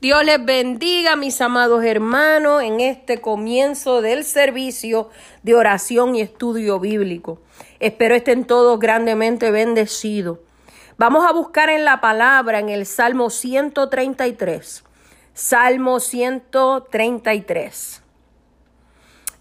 Dios 0.00 0.24
les 0.24 0.42
bendiga, 0.42 1.14
mis 1.14 1.42
amados 1.42 1.84
hermanos, 1.84 2.62
en 2.62 2.80
este 2.80 3.20
comienzo 3.20 4.00
del 4.00 4.24
servicio 4.24 5.10
de 5.42 5.54
oración 5.54 6.16
y 6.16 6.22
estudio 6.22 6.80
bíblico. 6.80 7.38
Espero 7.80 8.14
estén 8.14 8.46
todos 8.46 8.80
grandemente 8.80 9.50
bendecidos. 9.50 10.38
Vamos 10.96 11.28
a 11.28 11.34
buscar 11.34 11.68
en 11.68 11.84
la 11.84 12.00
palabra 12.00 12.60
en 12.60 12.70
el 12.70 12.86
Salmo 12.86 13.28
133. 13.28 14.84
Salmo 15.34 16.00
133. 16.00 18.02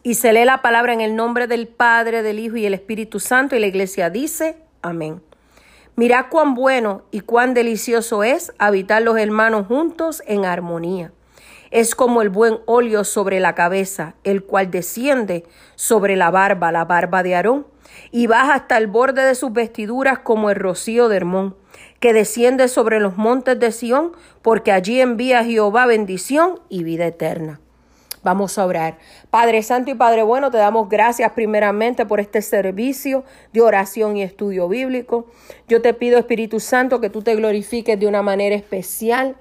Y 0.04 0.16
se 0.16 0.34
lee 0.34 0.44
la 0.44 0.62
palabra 0.62 0.92
en 0.92 1.00
el 1.00 1.16
nombre 1.16 1.48
del 1.48 1.70
Padre, 1.70 2.22
del 2.22 2.38
Hijo 2.38 2.58
y 2.58 2.66
el 2.66 2.74
Espíritu 2.74 3.22
Santo 3.22 3.56
y 3.56 3.60
la 3.60 3.68
iglesia 3.68 4.10
dice, 4.10 4.58
amén. 4.82 5.22
Mirad 6.00 6.28
cuán 6.30 6.56
bueno 6.56 7.02
y 7.12 7.20
cuán 7.20 7.54
delicioso 7.54 8.24
es 8.24 8.54
habitar 8.58 9.02
los 9.02 9.18
hermanos 9.18 9.68
juntos 9.68 10.24
en 10.28 10.46
armonía. 10.46 11.12
Es 11.72 11.94
como 11.94 12.22
el 12.22 12.30
buen 12.30 12.60
óleo 12.68 13.04
sobre 13.04 13.42
la 13.42 13.54
cabeza, 13.54 14.16
el 14.24 14.46
cual 14.46 14.72
desciende 14.72 15.44
sobre 15.76 16.16
la 16.16 16.32
barba, 16.32 16.72
la 16.72 16.86
barba 16.86 17.22
de 17.22 17.36
Aarón, 17.36 17.68
y 18.12 18.28
baja 18.28 18.54
hasta 18.54 18.78
el 18.78 18.88
borde 18.88 19.24
de 19.24 19.36
sus 19.36 19.52
vestiduras 19.52 20.20
como 20.20 20.50
el 20.50 20.56
rocío 20.56 21.10
de 21.10 21.18
Hermón, 21.18 21.58
que 22.00 22.14
desciende 22.14 22.70
sobre 22.70 23.02
los 23.02 23.18
montes 23.18 23.60
de 23.60 23.74
Sión, 23.74 24.14
porque 24.42 24.72
allí 24.72 25.02
envía 25.02 25.44
Jehová 25.44 25.86
bendición 25.86 26.62
y 26.70 26.86
vida 26.86 27.08
eterna. 27.08 27.60
Vamos 28.24 28.58
a 28.58 28.66
orar. 28.66 28.98
Padre 29.30 29.64
Santo 29.64 29.92
y 29.92 29.96
Padre 29.96 30.24
Bueno, 30.24 30.52
te 30.52 30.58
damos 30.58 30.90
gracias 30.90 31.32
primeramente 31.32 32.06
por 32.06 32.20
este 32.20 32.42
servicio 32.42 33.24
de 33.54 33.62
oración 33.62 34.18
y 34.18 34.24
estudio 34.24 34.68
bíblico. 34.68 35.28
Yo 35.68 35.82
te 35.82 35.94
pido, 35.94 36.20
Espíritu 36.20 36.60
Santo, 36.60 37.00
que 37.00 37.10
tú 37.10 37.22
te 37.22 37.36
glorifiques 37.36 38.00
de 38.00 38.08
una 38.08 38.22
manera 38.22 38.56
especial 38.56 39.38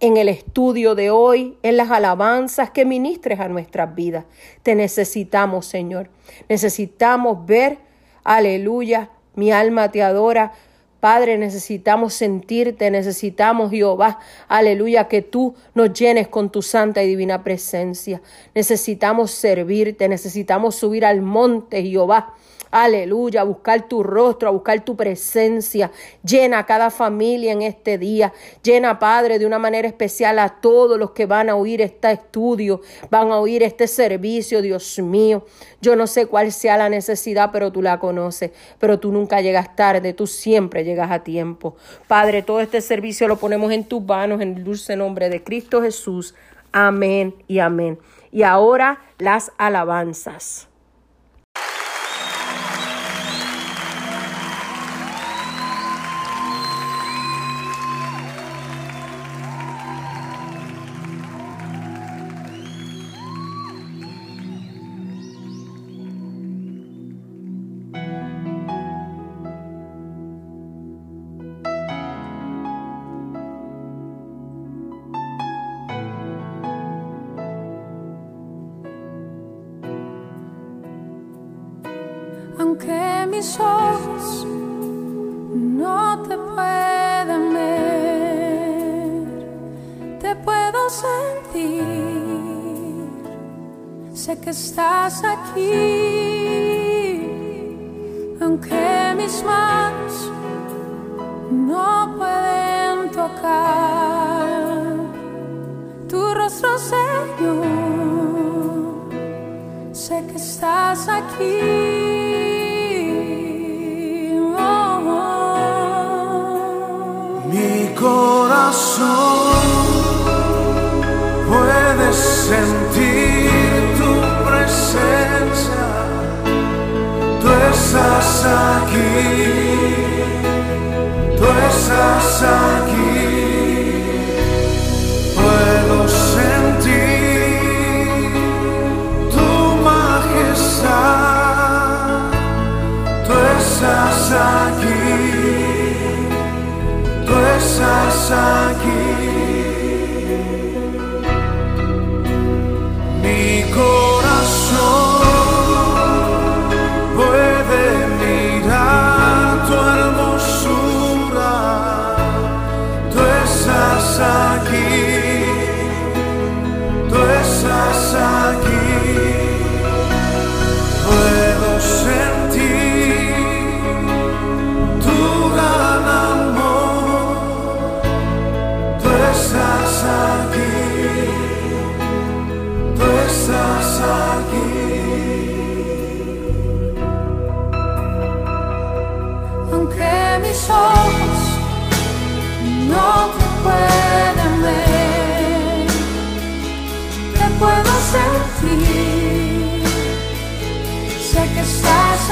en 0.00 0.16
el 0.16 0.28
estudio 0.28 0.94
de 0.94 1.10
hoy, 1.10 1.56
en 1.62 1.76
las 1.76 1.90
alabanzas 1.90 2.70
que 2.70 2.84
ministres 2.84 3.38
a 3.38 3.48
nuestras 3.48 3.94
vidas. 3.94 4.24
Te 4.62 4.74
necesitamos, 4.74 5.66
Señor. 5.66 6.08
Necesitamos 6.48 7.46
ver, 7.46 7.78
aleluya, 8.24 9.10
mi 9.34 9.52
alma 9.52 9.90
te 9.90 10.02
adora 10.02 10.52
Padre, 11.02 11.36
necesitamos 11.36 12.14
sentirte, 12.14 12.88
necesitamos, 12.88 13.72
Jehová, 13.72 14.20
aleluya, 14.46 15.08
que 15.08 15.20
tú 15.20 15.56
nos 15.74 15.92
llenes 15.92 16.28
con 16.28 16.50
tu 16.52 16.62
santa 16.62 17.02
y 17.02 17.08
divina 17.08 17.42
presencia. 17.42 18.22
Necesitamos 18.54 19.32
servirte, 19.32 20.08
necesitamos 20.08 20.76
subir 20.76 21.04
al 21.04 21.20
monte, 21.20 21.82
Jehová 21.82 22.34
aleluya, 22.72 23.42
a 23.42 23.44
buscar 23.44 23.86
tu 23.86 24.02
rostro, 24.02 24.48
a 24.48 24.52
buscar 24.52 24.84
tu 24.84 24.96
presencia. 24.96 25.92
Llena 26.24 26.66
cada 26.66 26.90
familia 26.90 27.52
en 27.52 27.62
este 27.62 27.98
día. 27.98 28.32
Llena, 28.64 28.98
Padre, 28.98 29.38
de 29.38 29.46
una 29.46 29.60
manera 29.60 29.86
especial 29.86 30.40
a 30.40 30.48
todos 30.60 30.98
los 30.98 31.12
que 31.12 31.26
van 31.26 31.48
a 31.48 31.54
oír 31.54 31.80
este 31.80 32.10
estudio, 32.10 32.80
van 33.10 33.30
a 33.30 33.38
oír 33.38 33.62
este 33.62 33.86
servicio, 33.86 34.62
Dios 34.62 34.98
mío. 34.98 35.46
Yo 35.80 35.94
no 35.94 36.06
sé 36.06 36.26
cuál 36.26 36.50
sea 36.50 36.76
la 36.76 36.88
necesidad, 36.88 37.50
pero 37.52 37.70
tú 37.70 37.82
la 37.82 38.00
conoces. 38.00 38.50
Pero 38.78 38.98
tú 38.98 39.12
nunca 39.12 39.40
llegas 39.40 39.76
tarde, 39.76 40.14
tú 40.14 40.26
siempre 40.26 40.82
llegas 40.82 41.10
a 41.10 41.20
tiempo. 41.20 41.76
Padre, 42.08 42.42
todo 42.42 42.60
este 42.60 42.80
servicio 42.80 43.28
lo 43.28 43.36
ponemos 43.36 43.70
en 43.70 43.84
tus 43.84 44.02
manos, 44.02 44.40
en 44.40 44.56
el 44.56 44.64
dulce 44.64 44.96
nombre 44.96 45.28
de 45.28 45.44
Cristo 45.44 45.82
Jesús. 45.82 46.34
Amén 46.72 47.34
y 47.46 47.58
amén. 47.58 47.98
Y 48.30 48.44
ahora 48.44 49.00
las 49.18 49.52
alabanzas. 49.58 50.71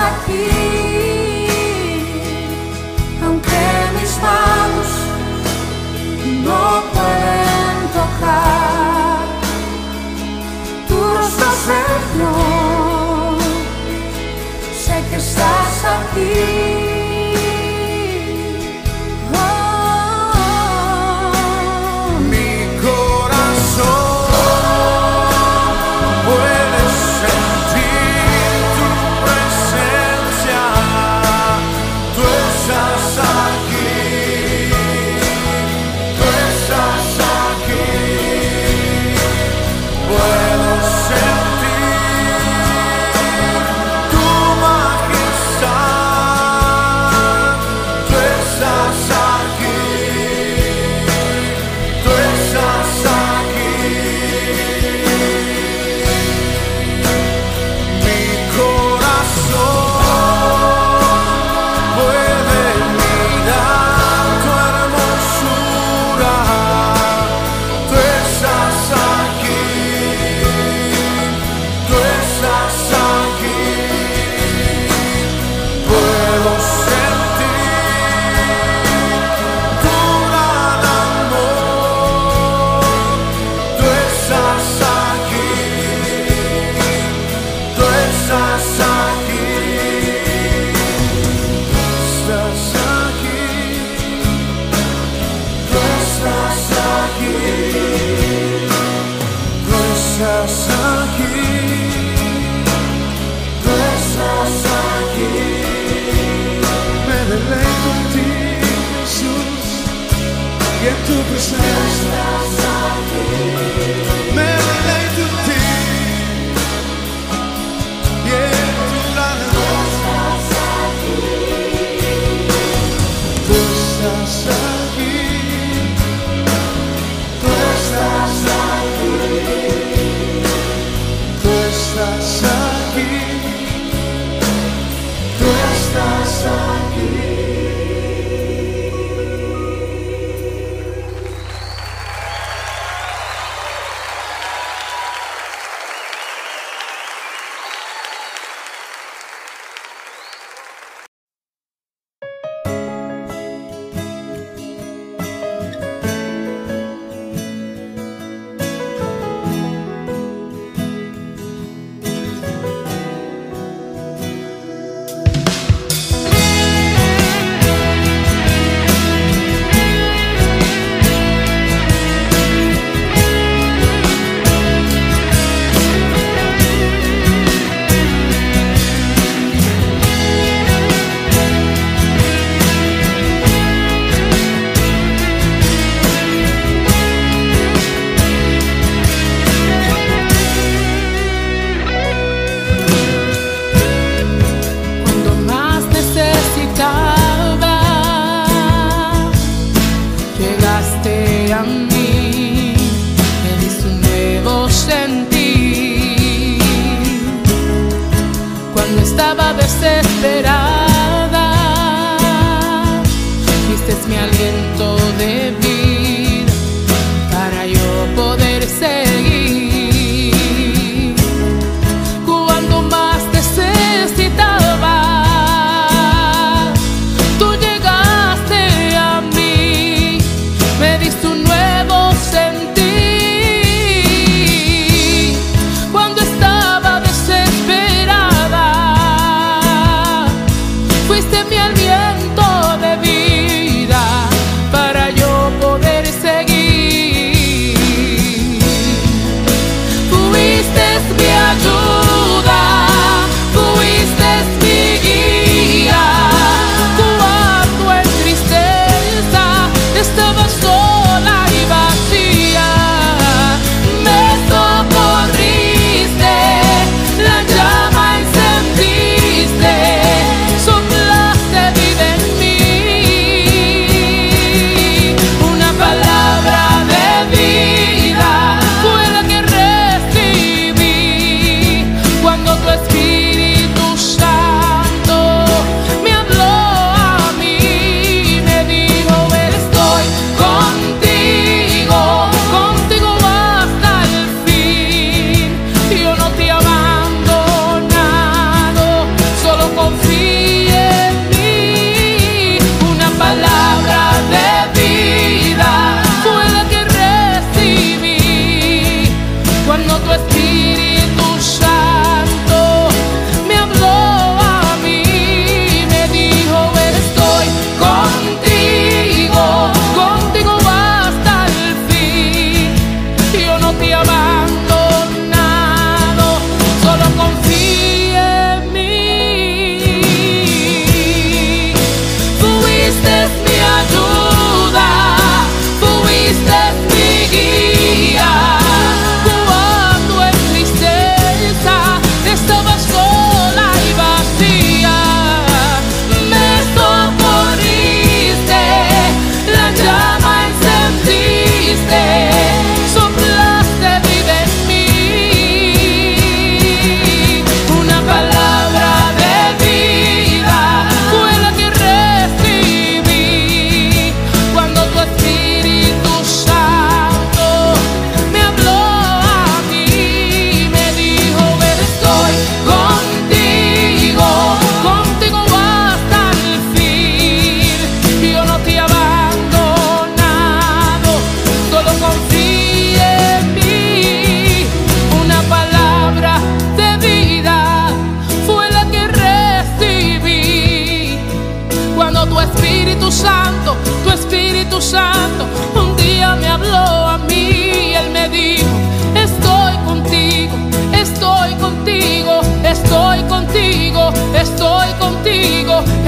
Estás 0.00 0.90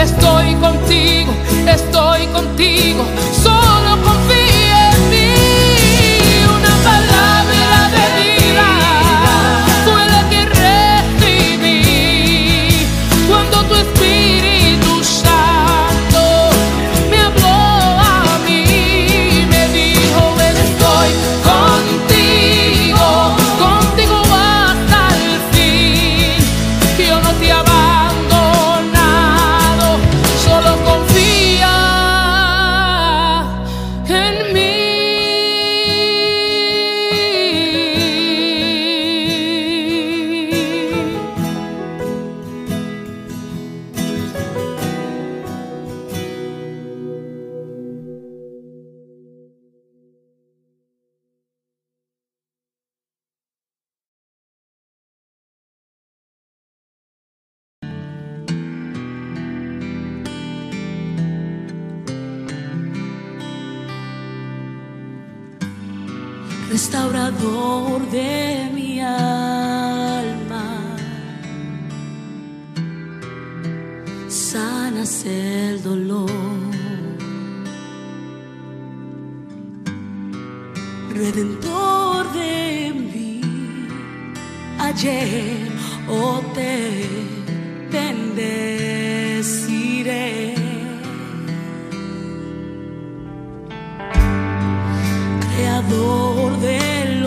estoy 0.03 0.55
contigo, 0.57 0.72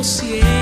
de 0.05 0.54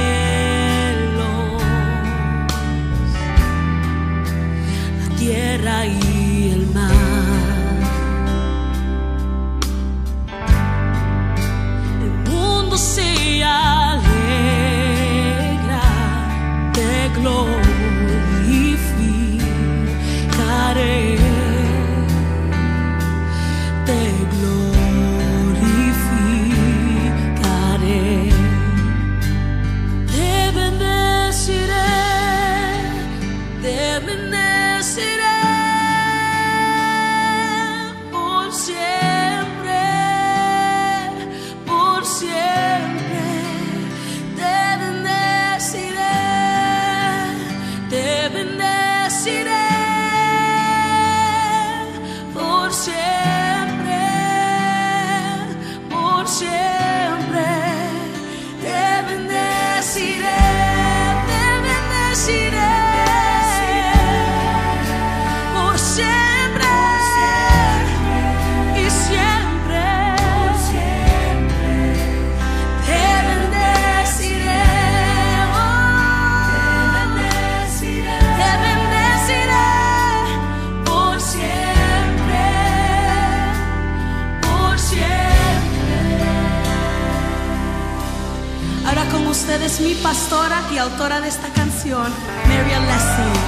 ustedes 89.44 89.82
mi 89.82 89.94
pastora 89.96 90.62
y 90.74 90.78
autora 90.78 91.20
de 91.20 91.28
esta 91.28 91.50
canción, 91.50 92.08
Mary 92.48 92.70
Leslie. 92.70 93.42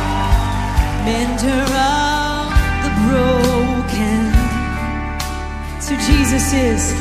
mender 1.05 1.63
of 1.63 2.51
the 2.83 2.91
broken. 3.07 4.21
So 5.79 5.95
Jesus 5.95 6.51
is, 6.53 6.93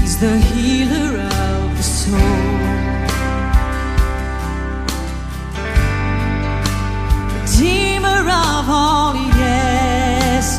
He's 0.00 0.16
the 0.18 0.38
healer 0.38 1.20
of 1.20 1.76
the 1.76 1.82
soul. 1.82 2.18
Redeemer 7.42 8.20
of 8.30 8.70
all 8.70 9.14
yesterdays. 9.44 10.56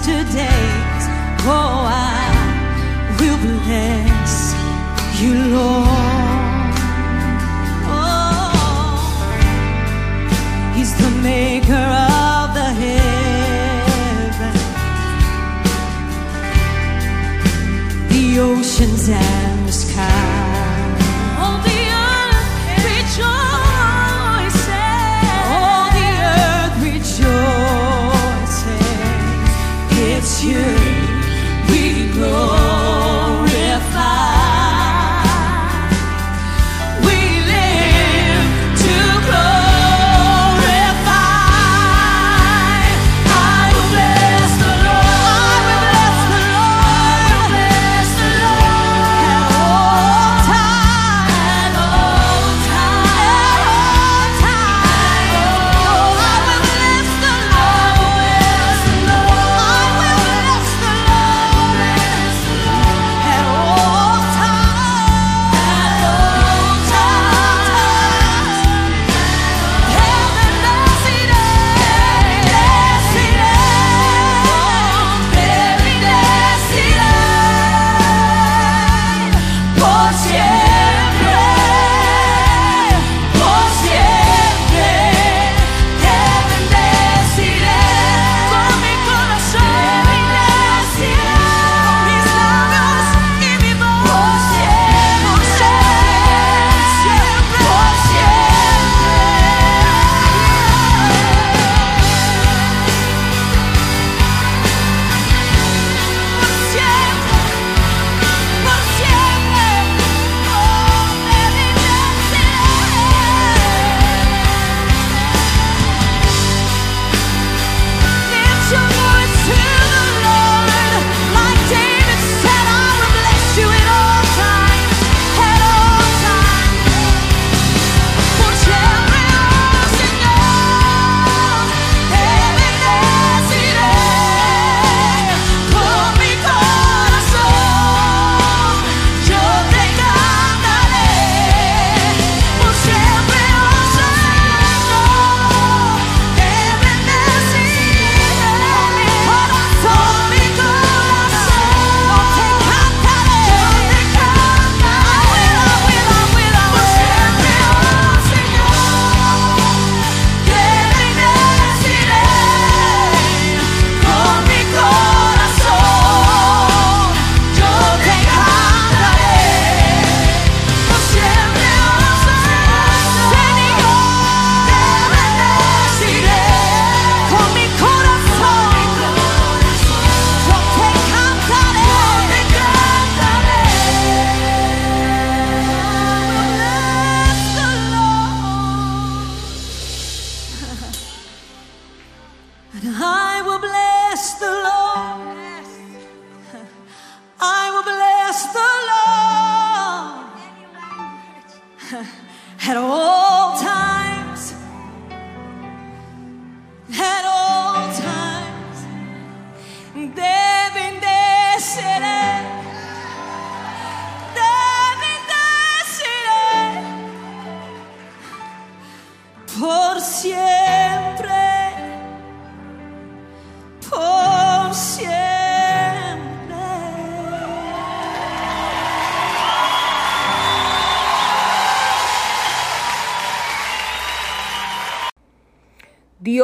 Oh, 1.57 1.87
I 1.89 2.29
will 3.19 3.39
bless 3.65 4.33
you, 5.19 5.33
Lord. 5.55 6.28
The 11.01 11.09
maker 11.23 11.73
of 11.73 12.53
the 12.57 12.69
the 18.09 18.39
oceans 18.39 19.09
and 19.09 19.48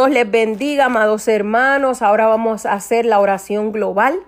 Dios 0.05 0.13
les 0.13 0.29
bendiga, 0.29 0.85
amados 0.85 1.27
hermanos. 1.27 2.03
Ahora 2.03 2.27
vamos 2.27 2.67
a 2.67 2.73
hacer 2.73 3.07
la 3.07 3.19
oración 3.19 3.71
global. 3.71 4.19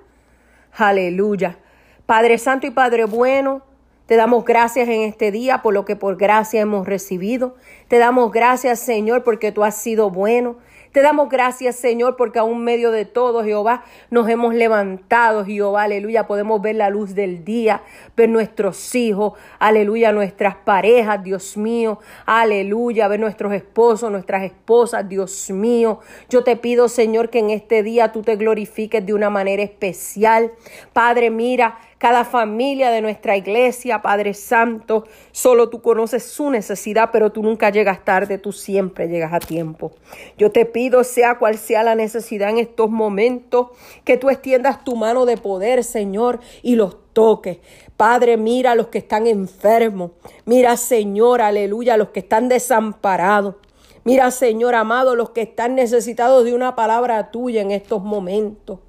Aleluya. 0.76 1.60
Padre 2.08 2.40
Santo 2.40 2.66
y 2.66 2.72
Padre 2.72 3.06
bueno, 3.06 3.62
te 4.08 4.16
damos 4.16 4.44
gracias 4.44 4.90
en 4.90 5.02
este 5.02 5.30
día 5.32 5.62
por 5.62 5.76
lo 5.76 5.86
que 5.86 5.96
por 5.96 6.18
gracia 6.18 6.62
hemos 6.62 6.88
recibido. 6.88 7.58
Te 7.90 8.00
damos 8.00 8.32
gracias, 8.32 8.80
Señor, 8.80 9.24
porque 9.24 9.52
tú 9.52 9.63
has 9.63 9.76
sido 9.76 10.10
bueno. 10.10 10.58
Te 10.91 11.02
damos 11.02 11.30
gracias, 11.30 11.76
Señor, 11.76 12.15
porque 12.15 12.39
aún 12.39 12.63
medio 12.63 12.91
de 12.91 13.06
todo, 13.06 13.43
Jehová, 13.43 13.84
nos 14.10 14.28
hemos 14.30 14.54
levantado, 14.56 15.45
Jehová, 15.45 15.84
aleluya. 15.84 16.28
Podemos 16.28 16.62
ver 16.62 16.76
la 16.76 16.89
luz 16.89 17.13
del 17.13 17.43
día, 17.43 17.82
ver 18.15 18.30
nuestros 18.30 18.95
hijos, 18.95 19.34
aleluya, 19.60 20.12
nuestras 20.12 20.56
parejas, 20.56 21.23
Dios 21.23 21.58
mío, 21.58 22.00
aleluya, 22.26 23.08
ver 23.08 23.19
nuestros 23.19 23.54
esposos, 23.54 24.12
nuestras 24.12 24.43
esposas, 24.43 25.08
Dios 25.08 25.50
mío. 25.50 26.00
Yo 26.30 26.43
te 26.43 26.56
pido, 26.56 26.89
Señor, 26.89 27.30
que 27.30 27.39
en 27.39 27.50
este 27.50 27.84
día 27.84 28.12
tú 28.12 28.21
te 28.21 28.36
glorifiques 28.36 29.06
de 29.06 29.13
una 29.13 29.30
manera 29.30 29.63
especial. 29.63 30.52
Padre, 30.93 31.30
mira, 31.30 31.78
cada 31.98 32.26
familia 32.26 32.92
de 32.92 33.02
nuestra 33.02 33.38
iglesia, 33.38 34.02
Padre 34.02 34.34
Santo. 34.34 35.06
Solo 35.32 35.70
tú 35.70 35.82
conoces 35.82 36.24
su 36.24 36.50
necesidad, 36.50 37.10
pero 37.12 37.32
tú 37.32 37.42
nunca 37.42 37.70
llegas 37.70 38.06
tarde, 38.06 38.38
tú 38.38 38.52
siempre 38.52 39.08
llegas 39.08 39.34
a 39.34 39.40
tiempo. 39.40 39.92
Yo 40.38 40.52
te 40.52 40.66
pido, 40.66 41.04
sea 41.04 41.38
cual 41.40 41.58
sea 41.58 41.84
la 41.84 41.96
necesidad 41.96 42.50
en 42.50 42.60
estos 42.60 42.90
momentos, 42.90 43.70
que 44.04 44.18
tú 44.18 44.30
extiendas 44.30 44.84
tu 44.84 44.96
mano 44.96 45.26
de 45.26 45.38
poder, 45.38 45.84
Señor, 45.84 46.40
y 46.62 46.76
los 46.76 46.98
toques. 47.14 47.58
Padre, 47.96 48.38
mira 48.38 48.74
a 48.74 48.76
los 48.76 48.88
que 48.88 49.00
están 49.00 49.26
enfermos. 49.26 50.12
Mira, 50.46 50.78
Señor, 50.78 51.42
aleluya, 51.42 51.96
a 51.96 51.98
los 51.98 52.10
que 52.10 52.20
están 52.20 52.48
desamparados. 52.48 53.56
Mira, 54.04 54.32
Señor 54.32 54.76
amado, 54.76 55.16
los 55.16 55.32
que 55.32 55.42
están 55.42 55.76
necesitados 55.76 56.46
de 56.46 56.54
una 56.54 56.76
palabra 56.76 57.32
tuya 57.32 57.62
en 57.62 57.72
estos 57.72 58.04
momentos. 58.04 58.80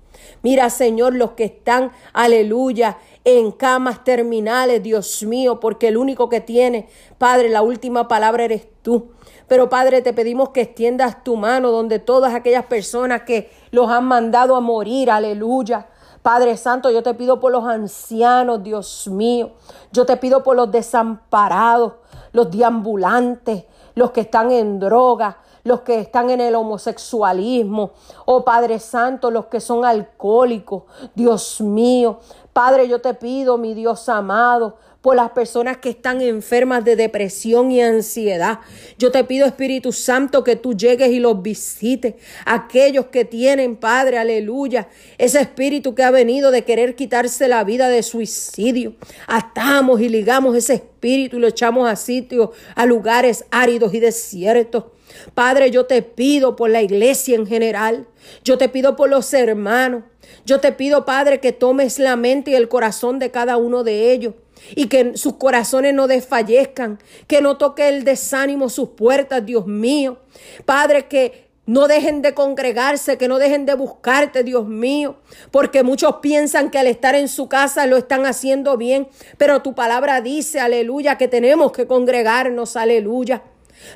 Mira, 0.43 0.71
Señor, 0.71 1.15
los 1.15 1.33
que 1.33 1.45
están, 1.45 1.93
aleluya, 2.13 2.99
en 3.25 3.53
camas 3.53 4.05
terminales, 4.05 4.83
Dios 4.83 5.23
mío, 5.23 5.61
porque 5.61 5.89
el 5.89 5.97
único 5.97 6.29
que 6.29 6.41
tiene, 6.41 6.89
Padre, 7.19 7.49
la 7.49 7.63
última 7.63 8.09
palabra 8.09 8.45
eres 8.45 8.67
tú. 8.83 9.11
Pero 9.49 9.69
Padre, 9.69 10.03
te 10.03 10.13
pedimos 10.13 10.51
que 10.51 10.61
extiendas 10.61 11.25
tu 11.25 11.37
mano 11.37 11.71
donde 11.71 11.99
todas 11.99 12.35
aquellas 12.35 12.67
personas 12.67 13.23
que 13.23 13.51
los 13.71 13.91
han 13.91 14.05
mandado 14.05 14.57
a 14.57 14.61
morir, 14.61 15.11
aleluya. 15.11 15.89
Padre 16.23 16.57
Santo, 16.57 16.91
yo 16.91 17.03
te 17.03 17.15
pido 17.15 17.41
por 17.41 17.53
los 17.53 17.65
ancianos, 17.65 18.63
Dios 18.63 19.09
mío. 19.09 19.53
Yo 19.93 20.05
te 20.05 20.17
pido 20.17 20.43
por 20.43 20.57
los 20.57 20.71
desamparados, 20.71 21.95
los 22.33 22.51
deambulantes, 22.51 23.65
los 23.95 24.11
que 24.11 24.23
están 24.23 24.51
en 24.51 24.79
droga, 24.79 25.39
los 25.65 25.81
que 25.81 26.01
están 26.01 26.31
en 26.31 26.41
el 26.41 26.55
homosexualismo, 26.55 27.93
oh 28.25 28.45
Padre 28.45 28.79
Santo, 28.79 29.31
los 29.31 29.47
que 29.47 29.61
son 29.61 29.85
alcohólicos, 29.85 30.85
Dios 31.15 31.61
mío. 31.61 32.19
Padre, 32.53 32.89
yo 32.89 33.01
te 33.01 33.15
pido, 33.15 33.59
mi 33.59 33.75
Dios 33.75 34.09
amado, 34.09 34.77
por 35.09 35.17
las 35.17 35.31
personas 35.31 35.79
que 35.79 35.89
están 35.89 36.21
enfermas 36.21 36.85
de 36.85 36.95
depresión 36.95 37.73
y 37.73 37.81
ansiedad. 37.81 38.59
Yo 38.99 39.11
te 39.11 39.25
pido, 39.25 39.47
Espíritu 39.47 39.91
Santo, 39.91 40.45
que 40.45 40.55
tú 40.55 40.75
llegues 40.75 41.09
y 41.13 41.19
los 41.19 41.41
visites. 41.41 42.17
Aquellos 42.45 43.07
que 43.07 43.25
tienen, 43.25 43.77
Padre, 43.77 44.19
aleluya, 44.19 44.91
ese 45.17 45.41
espíritu 45.41 45.95
que 45.95 46.03
ha 46.03 46.11
venido 46.11 46.51
de 46.51 46.65
querer 46.65 46.95
quitarse 46.95 47.49
la 47.49 47.65
vida 47.65 47.89
de 47.89 48.03
suicidio. 48.03 48.97
Atamos 49.27 50.03
y 50.03 50.11
ligamos 50.11 50.55
ese 50.55 50.75
espíritu 50.75 51.39
y 51.39 51.41
lo 51.41 51.49
echamos 51.49 51.89
a 51.89 51.97
sitios, 51.97 52.51
a 52.75 52.85
lugares 52.85 53.47
áridos 53.51 53.95
y 53.95 54.01
desiertos. 54.01 54.85
Padre, 55.33 55.71
yo 55.71 55.87
te 55.87 56.03
pido 56.03 56.55
por 56.55 56.69
la 56.69 56.83
iglesia 56.83 57.35
en 57.35 57.47
general. 57.47 58.07
Yo 58.45 58.59
te 58.59 58.69
pido 58.69 58.95
por 58.95 59.09
los 59.09 59.33
hermanos. 59.33 60.05
Yo 60.45 60.61
te 60.61 60.71
pido, 60.73 61.07
Padre, 61.07 61.41
que 61.41 61.53
tomes 61.53 61.99
la 61.99 62.17
mente 62.17 62.51
y 62.51 62.57
el 62.57 62.69
corazón 62.69 63.19
de 63.19 63.31
cada 63.31 63.57
uno 63.57 63.85
de 63.85 64.13
ellos 64.13 64.35
y 64.75 64.87
que 64.87 65.17
sus 65.17 65.35
corazones 65.35 65.95
no 65.95 66.07
desfallezcan, 66.07 66.99
que 67.27 67.41
no 67.41 67.57
toque 67.57 67.89
el 67.89 68.05
desánimo 68.05 68.69
sus 68.69 68.91
puertas, 68.91 69.45
Dios 69.45 69.67
mío. 69.67 70.19
Padre, 70.65 71.07
que 71.07 71.49
no 71.69 71.87
dejen 71.87 72.23
de 72.23 72.33
congregarse, 72.33 73.19
que 73.19 73.29
no 73.29 73.39
dejen 73.39 73.67
de 73.67 73.75
buscarte, 73.75 74.43
Dios 74.43 74.67
mío, 74.67 75.17
porque 75.51 75.83
muchos 75.83 76.17
piensan 76.23 76.71
que 76.71 76.79
al 76.79 76.87
estar 76.87 77.15
en 77.15 77.29
su 77.29 77.47
casa 77.49 77.87
lo 77.87 77.99
están 77.99 78.25
haciendo 78.25 78.79
bien, 78.79 79.09
pero 79.37 79.61
tu 79.61 79.75
palabra 79.75 80.23
dice, 80.23 80.61
aleluya, 80.61 81.19
que 81.19 81.29
tenemos 81.29 81.73
que 81.73 81.87
congregarnos, 81.87 82.75
aleluya. 82.77 83.43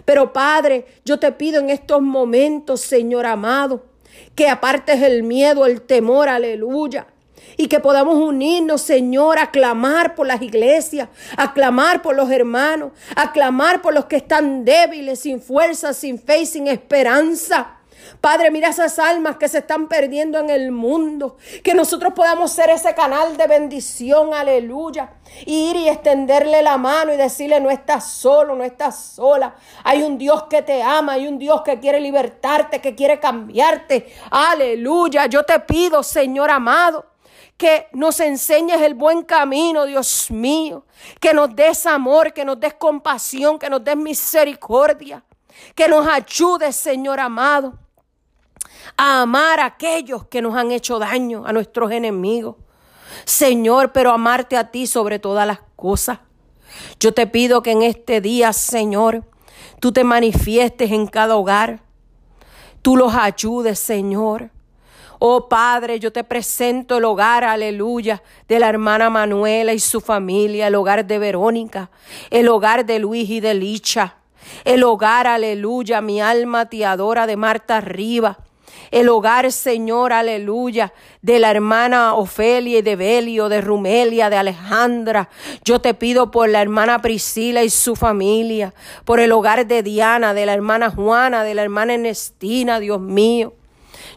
Pero 0.05 0.35
Padre, 0.35 0.85
yo 1.07 1.19
te 1.19 1.33
pido 1.33 1.61
en 1.61 1.71
estos 1.71 2.03
momentos, 2.03 2.83
Señor 2.83 3.25
amado, 3.25 3.87
que 4.35 4.51
apartes 4.51 5.01
el 5.01 5.23
miedo, 5.23 5.65
el 5.65 5.81
temor, 5.81 6.29
aleluya. 6.29 7.07
Y 7.57 7.69
que 7.69 7.81
podamos 7.81 8.17
unirnos, 8.17 8.83
Señor, 8.83 9.39
a 9.39 9.51
clamar 9.51 10.15
por 10.15 10.27
las 10.27 10.43
iglesias, 10.43 11.09
a 11.37 11.53
clamar 11.53 12.03
por 12.03 12.17
los 12.17 12.31
hermanos, 12.31 12.93
a 13.15 13.33
clamar 13.33 13.83
por 13.83 13.95
los 13.95 14.07
que 14.07 14.17
están 14.17 14.65
débiles, 14.65 15.21
sin 15.21 15.41
fuerza, 15.41 15.93
sin 15.93 16.19
fe 16.19 16.41
y 16.43 16.47
sin 16.47 16.67
esperanza. 16.69 17.79
Padre, 18.21 18.51
mira 18.51 18.69
esas 18.69 18.99
almas 18.99 19.37
que 19.37 19.49
se 19.49 19.59
están 19.59 19.89
perdiendo 19.89 20.39
en 20.39 20.51
el 20.51 20.71
mundo. 20.71 21.37
Que 21.63 21.75
nosotros 21.75 22.13
podamos 22.15 22.53
ser 22.53 22.71
ese 22.71 22.95
canal 22.95 23.37
de 23.37 23.47
bendición, 23.47 24.35
aleluya. 24.35 25.11
Ir 25.47 25.77
y 25.77 25.89
extenderle 25.89 26.63
la 26.63 26.77
mano 26.79 27.13
y 27.13 27.17
decirle, 27.17 27.61
no 27.61 27.71
estás 27.71 28.13
solo, 28.13 28.55
no 28.55 28.65
estás 28.65 29.15
sola. 29.15 29.57
Hay 29.85 30.03
un 30.03 30.19
Dios 30.19 30.45
que 30.45 30.63
te 30.63 30.83
ama, 30.83 31.15
hay 31.15 31.27
un 31.27 31.39
Dios 31.39 31.63
que 31.63 31.81
quiere 31.81 32.01
libertarte, 32.01 32.81
que 32.81 32.95
quiere 32.95 33.19
cambiarte. 33.19 34.13
Aleluya. 34.31 35.27
Yo 35.27 35.45
te 35.45 35.59
pido, 35.61 36.03
Señor 36.03 36.51
amado 36.51 37.12
que 37.57 37.87
nos 37.93 38.19
enseñes 38.21 38.81
el 38.81 38.95
buen 38.95 39.23
camino, 39.23 39.85
Dios 39.87 40.31
mío, 40.31 40.85
que 41.21 41.33
nos 41.33 41.55
des 41.55 41.87
amor, 41.87 42.33
que 42.33 42.45
nos 42.45 42.59
des 42.59 42.75
compasión, 42.75 43.59
que 43.59 43.71
nos 43.71 43.85
des 43.85 43.97
misericordia, 43.97 45.23
que 45.75 45.89
nos 45.89 46.07
ayudes, 46.07 46.75
Señor 46.75 47.21
amado, 47.21 47.79
a 48.97 49.23
amar 49.23 49.61
a 49.61 49.67
aquellos 49.67 50.27
que 50.27 50.43
nos 50.43 50.55
han 50.57 50.73
hecho 50.73 50.99
daño, 50.99 51.45
a 51.47 51.53
nuestros 51.53 51.91
enemigos. 51.93 52.57
Señor, 53.25 53.93
pero 53.93 54.11
amarte 54.11 54.57
a 54.57 54.71
ti 54.71 54.87
sobre 54.87 55.19
todas 55.19 55.47
las 55.47 55.61
cosas. 55.77 56.19
Yo 56.99 57.13
te 57.13 57.27
pido 57.27 57.63
que 57.63 57.73
en 57.73 57.83
este 57.83 58.21
día, 58.21 58.53
Señor, 58.53 59.25
tú 59.81 59.93
te 59.93 60.05
manifiestes 60.05 60.91
en 60.91 61.07
cada 61.07 61.37
hogar. 61.37 61.83
Tú 62.81 62.97
los 62.97 63.15
ayudes, 63.15 63.79
Señor. 63.79 64.51
Oh 65.25 65.49
Padre, 65.49 66.01
yo 66.01 66.11
te 66.11 66.25
presento 66.25 66.99
el 66.99 67.05
hogar, 67.05 67.45
aleluya, 67.45 68.25
de 68.49 68.59
la 68.59 68.69
hermana 68.69 69.09
Manuela 69.09 69.73
y 69.73 69.79
su 69.79 70.01
familia, 70.01 70.67
el 70.67 70.75
hogar 70.75 71.07
de 71.07 71.21
Verónica, 71.21 71.91
el 72.31 72.49
hogar 72.49 72.85
de 72.85 72.99
Luis 72.99 73.31
y 73.31 73.39
de 73.39 73.55
Licha, 73.55 74.17
el 74.65 74.83
hogar, 74.83 75.29
aleluya, 75.29 76.01
mi 76.01 76.21
alma 76.21 76.69
te 76.69 76.85
adora 76.85 77.29
de 77.29 77.37
Marta 77.37 77.81
Riva, 77.81 78.39
el 78.91 79.09
hogar, 79.09 79.53
Señor, 79.53 80.13
aleluya, 80.13 80.93
de 81.21 81.39
la 81.39 81.53
hermana 81.53 82.15
Ofelia 82.15 82.81
y 82.81 82.83
de 82.83 82.97
Belio, 82.97 83.49
de 83.49 83.61
Rumelia, 83.61 84.29
de 84.29 84.39
Alejandra. 84.39 85.29
Yo 85.65 85.81
te 85.81 85.95
pido 85.95 86.33
por 86.33 86.49
la 86.49 86.61
hermana 86.61 87.01
Priscila 87.01 87.63
y 87.63 87.71
su 87.71 87.95
familia, 87.95 88.75
por 89.05 89.21
el 89.21 89.31
hogar 89.31 89.69
de 89.69 89.85
Diana, 89.85 90.35
de 90.35 90.47
la 90.47 90.55
hermana 90.55 90.91
Juana, 90.91 91.45
de 91.45 91.55
la 91.55 91.63
hermana 91.63 91.95
Ernestina, 91.95 92.81
Dios 92.81 93.01
mío. 93.01 93.53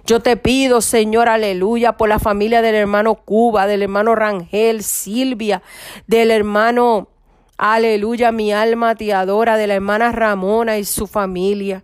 Yo 0.06 0.20
te 0.20 0.38
pido, 0.38 0.82
Señor, 0.82 1.30
aleluya, 1.30 1.94
por 1.94 2.10
la 2.10 2.20
familia 2.20 2.62
del 2.62 2.76
hermano 2.76 3.16
Cuba, 3.16 3.68
del 3.68 3.82
hermano 3.82 4.16
Rangel, 4.16 4.84
Silvia, 4.84 5.64
del 6.08 6.30
hermano, 6.32 7.10
aleluya, 7.58 8.32
mi 8.32 8.54
alma 8.54 8.96
te 8.96 9.14
adora, 9.14 9.58
de 9.58 9.68
la 9.68 9.74
hermana 9.74 10.12
Ramona 10.12 10.78
y 10.78 10.84
su 10.84 11.08
familia 11.08 11.84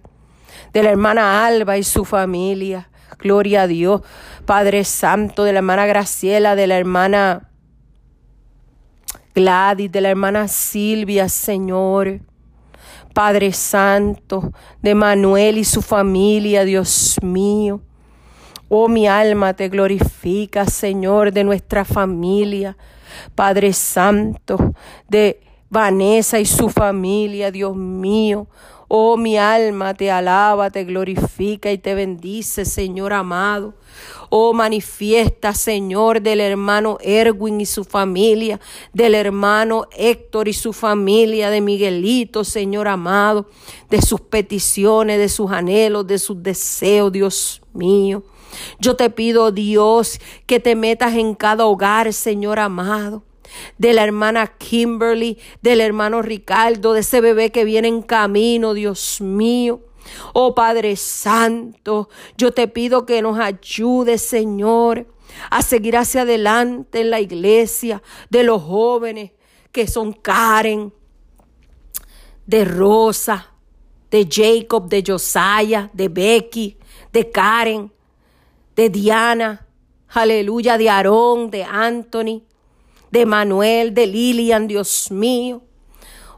de 0.74 0.84
la 0.84 0.92
hermana 0.92 1.46
Alba 1.46 1.78
y 1.78 1.84
su 1.84 2.06
familia. 2.06 2.90
Gloria 3.20 3.64
a 3.64 3.68
Dios, 3.68 4.02
Padre 4.46 4.84
Santo, 4.84 5.44
de 5.44 5.54
la 5.54 5.60
hermana 5.60 5.86
Graciela, 5.86 6.56
de 6.56 6.68
la 6.68 6.78
hermana 6.78 7.50
Gladys, 9.36 9.92
de 9.92 10.02
la 10.02 10.10
hermana 10.10 10.48
Silvia, 10.48 11.30
Señor. 11.30 12.22
Padre 13.14 13.52
Santo, 13.52 14.54
de 14.82 14.96
Manuel 14.96 15.58
y 15.58 15.66
su 15.66 15.82
familia, 15.82 16.64
Dios 16.64 17.18
mío. 17.22 17.82
Oh, 18.74 18.88
mi 18.88 19.06
alma 19.06 19.54
te 19.54 19.68
glorifica, 19.68 20.66
Señor, 20.66 21.34
de 21.34 21.44
nuestra 21.44 21.84
familia. 21.84 22.78
Padre 23.36 23.74
Santo, 23.74 24.74
de 25.10 25.42
Vanessa 25.70 26.40
y 26.40 26.46
su 26.46 26.70
familia, 26.70 27.52
Dios 27.52 27.76
mío. 27.76 28.48
Oh, 28.88 29.18
mi 29.18 29.38
alma 29.38 29.94
te 29.94 30.10
alaba, 30.10 30.70
te 30.70 30.86
glorifica 30.86 31.70
y 31.70 31.80
te 31.80 31.96
bendice, 31.96 32.64
Señor 32.64 33.12
amado. 33.12 33.74
Oh, 34.30 34.54
manifiesta, 34.54 35.54
Señor, 35.54 36.22
del 36.22 36.40
hermano 36.40 36.98
Erwin 37.02 37.60
y 37.60 37.66
su 37.66 37.84
familia, 37.84 38.62
del 38.94 39.16
hermano 39.16 39.84
Héctor 39.98 40.48
y 40.48 40.54
su 40.54 40.72
familia, 40.72 41.50
de 41.50 41.60
Miguelito, 41.60 42.46
Señor 42.46 42.88
amado, 42.88 43.50
de 43.90 44.02
sus 44.02 44.22
peticiones, 44.22 45.20
de 45.20 45.28
sus 45.28 45.52
anhelos, 45.52 46.08
de 46.08 46.20
sus 46.20 46.42
deseos, 46.42 47.12
Dios 47.12 47.62
mío. 47.74 48.24
Yo 48.80 48.96
te 48.96 49.10
pido, 49.10 49.52
Dios, 49.52 50.20
que 50.46 50.60
te 50.60 50.76
metas 50.76 51.16
en 51.16 51.36
cada 51.36 51.66
hogar, 51.66 52.12
Señor 52.14 52.60
amado 52.60 53.24
de 53.78 53.94
la 53.94 54.04
hermana 54.04 54.48
Kimberly, 54.48 55.38
del 55.62 55.82
hermano 55.82 56.22
Ricardo, 56.22 56.94
de 56.94 57.02
ese 57.02 57.22
bebé 57.22 57.52
que 57.52 57.66
viene 57.66 57.88
en 57.88 58.02
camino, 58.02 58.74
Dios 58.74 59.22
mío. 59.22 59.82
Oh 60.34 60.56
Padre 60.56 60.96
Santo, 60.96 62.10
yo 62.38 62.52
te 62.52 62.68
pido 62.68 63.06
que 63.06 63.22
nos 63.22 63.40
ayudes, 63.40 64.22
Señor, 64.22 65.08
a 65.50 65.62
seguir 65.62 65.98
hacia 65.98 66.22
adelante 66.22 67.02
en 67.02 67.10
la 67.10 67.20
iglesia 67.20 68.02
de 68.30 68.44
los 68.44 68.62
jóvenes 68.64 69.32
que 69.72 69.88
son 69.88 70.14
Karen, 70.14 70.94
de 72.46 72.66
Rosa, 72.66 73.52
de 74.10 74.28
Jacob, 74.30 74.90
de 74.90 75.04
Josiah, 75.06 75.90
de 75.94 76.10
Becky, 76.10 76.78
de 77.14 77.32
Karen, 77.32 77.92
de 78.76 78.90
Diana, 78.90 79.68
aleluya, 80.10 80.78
de 80.78 80.90
Aarón, 80.90 81.52
de 81.52 81.64
Anthony, 81.64 82.44
de 83.12 83.26
Manuel, 83.26 83.94
de 83.94 84.08
Lilian, 84.08 84.68
Dios 84.68 85.12
mío. 85.12 85.62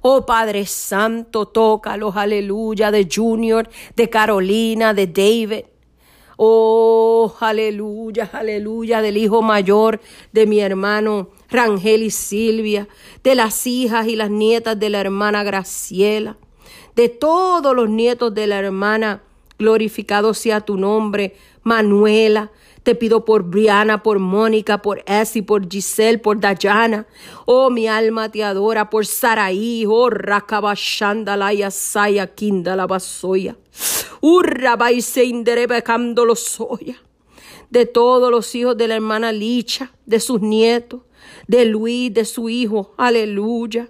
Oh 0.01 0.25
Padre 0.25 0.65
Santo, 0.65 1.47
tócalos, 1.47 2.17
aleluya, 2.17 2.91
de 2.91 3.07
Junior, 3.09 3.69
de 3.95 4.09
Carolina, 4.09 4.93
de 4.93 5.07
David. 5.07 5.65
Oh, 6.35 7.33
aleluya, 7.39 8.29
aleluya, 8.33 9.01
del 9.01 9.17
hijo 9.17 9.41
mayor 9.41 10.01
de 10.31 10.45
mi 10.45 10.59
hermano 10.59 11.29
Rangel 11.49 12.03
y 12.03 12.09
Silvia, 12.09 12.87
de 13.23 13.35
las 13.35 13.67
hijas 13.67 14.07
y 14.07 14.15
las 14.15 14.31
nietas 14.31 14.79
de 14.79 14.89
la 14.89 14.99
hermana 14.99 15.43
Graciela, 15.43 16.37
de 16.95 17.09
todos 17.09 17.75
los 17.75 17.89
nietos 17.89 18.33
de 18.33 18.47
la 18.47 18.57
hermana, 18.57 19.21
glorificado 19.57 20.33
sea 20.33 20.61
tu 20.61 20.77
nombre, 20.77 21.35
Manuela, 21.63 22.51
te 22.83 22.95
pido 22.95 23.23
por 23.23 23.43
Briana, 23.43 24.03
por 24.03 24.19
Mónica, 24.19 24.81
por 24.81 25.03
Essie, 25.07 25.41
por 25.41 25.69
Giselle, 25.69 26.19
por 26.19 26.39
Dayana. 26.39 27.07
Oh, 27.45 27.69
mi 27.69 27.87
alma 27.87 28.29
te 28.29 28.43
adora 28.43 28.89
por 28.89 29.05
Saraí, 29.05 29.85
oh, 29.87 30.09
Rakabashandalaya, 30.09 31.71
Saya, 31.71 32.27
Kindala, 32.27 32.85
Basoya. 32.85 33.55
Urra, 34.19 34.77
los 36.25 36.39
soya. 36.39 37.01
De 37.69 37.85
todos 37.85 38.29
los 38.29 38.53
hijos 38.53 38.77
de 38.77 38.87
la 38.87 38.95
hermana 38.95 39.31
Licha, 39.31 39.91
de 40.05 40.19
sus 40.19 40.41
nietos, 40.41 41.01
de 41.47 41.65
Luis, 41.65 42.13
de 42.13 42.25
su 42.25 42.49
hijo, 42.49 42.93
aleluya. 42.97 43.89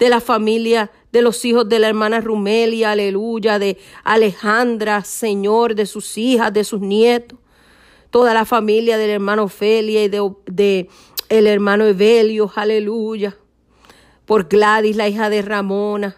De 0.00 0.08
la 0.08 0.20
familia 0.20 0.90
de 1.12 1.22
los 1.22 1.44
hijos 1.44 1.68
de 1.68 1.78
la 1.78 1.88
hermana 1.88 2.20
Rumelia, 2.20 2.92
aleluya, 2.92 3.58
de 3.58 3.78
Alejandra, 4.02 5.04
Señor, 5.04 5.74
de 5.74 5.86
sus 5.86 6.16
hijas, 6.18 6.52
de 6.52 6.64
sus 6.64 6.80
nietos, 6.80 7.38
toda 8.10 8.34
la 8.34 8.44
familia 8.44 8.98
del 8.98 9.10
hermano 9.10 9.48
Felia 9.48 10.04
y 10.04 10.08
de, 10.08 10.88
el 11.28 11.46
hermano 11.46 11.84
Evelio, 11.84 12.50
aleluya, 12.54 13.36
por 14.24 14.48
Gladys, 14.48 14.96
la 14.96 15.08
hija 15.08 15.30
de 15.30 15.42
Ramona, 15.42 16.16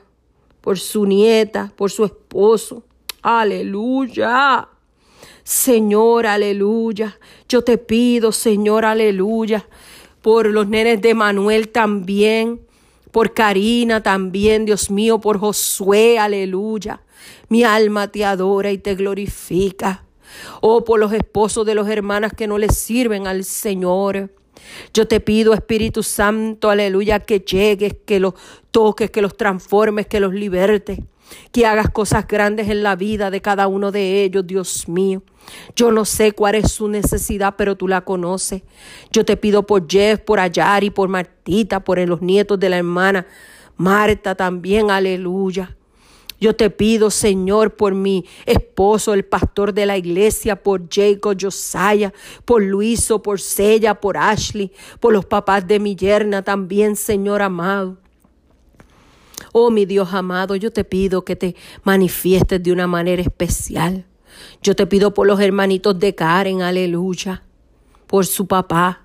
por 0.61 0.79
su 0.79 1.05
nieta, 1.07 1.73
por 1.77 1.91
su 1.91 2.05
esposo, 2.05 2.85
aleluya. 3.21 4.69
Señor, 5.45 6.27
aleluya. 6.27 7.19
Yo 7.49 7.63
te 7.63 7.79
pido, 7.79 8.31
Señor, 8.31 8.85
aleluya, 8.85 9.67
por 10.21 10.47
los 10.47 10.69
nenes 10.69 11.03
de 11.03 11.15
Manuel 11.15 11.69
también, 11.71 12.61
por 13.13 13.35
Karina 13.35 14.03
también, 14.03 14.65
Dios 14.65 14.91
mío, 14.91 15.21
por 15.21 15.39
Josué, 15.39 16.19
aleluya. 16.19 17.03
Mi 17.49 17.63
alma 17.63 18.09
te 18.09 18.25
adora 18.25 18.73
y 18.73 18.79
te 18.79 18.95
glorifica. 18.95 20.05
Oh, 20.63 20.83
por 20.85 20.99
los 20.99 21.13
esposos 21.13 21.67
de 21.67 21.75
los 21.75 21.89
hermanas 21.89 22.33
que 22.33 22.47
no 22.47 22.57
les 22.57 22.77
sirven 22.77 23.27
al 23.27 23.45
Señor. 23.45 24.31
Yo 24.95 25.07
te 25.07 25.21
pido, 25.21 25.53
Espíritu 25.53 26.03
Santo, 26.03 26.71
aleluya, 26.71 27.21
que 27.21 27.41
llegues, 27.41 27.95
que 28.07 28.19
los 28.19 28.35
toques, 28.71 29.11
que 29.11 29.21
los 29.21 29.37
transformes, 29.37 30.07
que 30.07 30.21
los 30.21 30.33
libertes, 30.33 31.01
que 31.51 31.67
hagas 31.67 31.91
cosas 31.91 32.27
grandes 32.27 32.69
en 32.69 32.83
la 32.83 32.97
vida 32.97 33.31
de 33.31 33.41
cada 33.41 33.67
uno 33.67 33.93
de 33.93 34.23
ellos, 34.23 34.47
Dios 34.47 34.89
mío. 34.89 35.23
Yo 35.75 35.91
no 35.91 36.05
sé 36.05 36.33
cuál 36.33 36.55
es 36.55 36.73
su 36.73 36.89
necesidad, 36.89 37.55
pero 37.57 37.77
tú 37.77 37.89
la 37.89 38.03
conoces. 38.03 38.63
Yo 39.11 39.25
te 39.25 39.37
pido 39.37 39.65
por 39.65 39.89
Jeff, 39.89 40.21
por 40.21 40.41
Ayari, 40.41 40.91
por 40.91 41.09
Martita, 41.09 41.81
por 41.81 41.99
los 42.07 42.23
nietos 42.23 42.59
de 42.61 42.69
la 42.69 42.79
hermana 42.79 43.27
Marta 43.77 44.35
también, 44.35 44.91
aleluya. 44.91 45.77
Yo 46.41 46.57
te 46.57 46.71
pido, 46.71 47.11
Señor, 47.11 47.77
por 47.77 47.95
mi 47.95 48.25
esposo, 48.47 49.15
el 49.15 49.25
pastor 49.25 49.73
de 49.73 49.87
la 49.87 49.97
iglesia, 49.97 50.61
por 50.61 50.89
Jacob 50.91 51.37
Josiah, 51.41 52.13
por 52.45 52.63
Luiso, 52.63 53.23
por 53.23 53.41
Sella, 53.41 54.01
por 54.01 54.17
Ashley, 54.17 54.73
por 54.99 55.13
los 55.13 55.25
papás 55.25 55.67
de 55.67 55.79
mi 55.79 55.95
yerna 55.95 56.43
también, 56.43 56.97
Señor 56.97 57.43
amado. 57.43 58.02
Oh, 59.53 59.71
mi 59.71 59.87
Dios 59.87 60.13
amado, 60.15 60.57
yo 60.57 60.73
te 60.73 60.85
pido 60.85 61.25
que 61.25 61.37
te 61.37 61.55
manifiestes 61.85 62.63
de 62.63 62.73
una 62.73 62.87
manera 62.87 63.23
especial. 63.23 64.07
Yo 64.63 64.75
te 64.75 64.87
pido 64.87 65.13
por 65.15 65.27
los 65.27 65.41
hermanitos 65.41 65.99
de 65.99 66.15
Karen, 66.15 66.63
aleluya, 66.63 67.43
por 68.07 68.27
su 68.27 68.47
papá, 68.47 69.03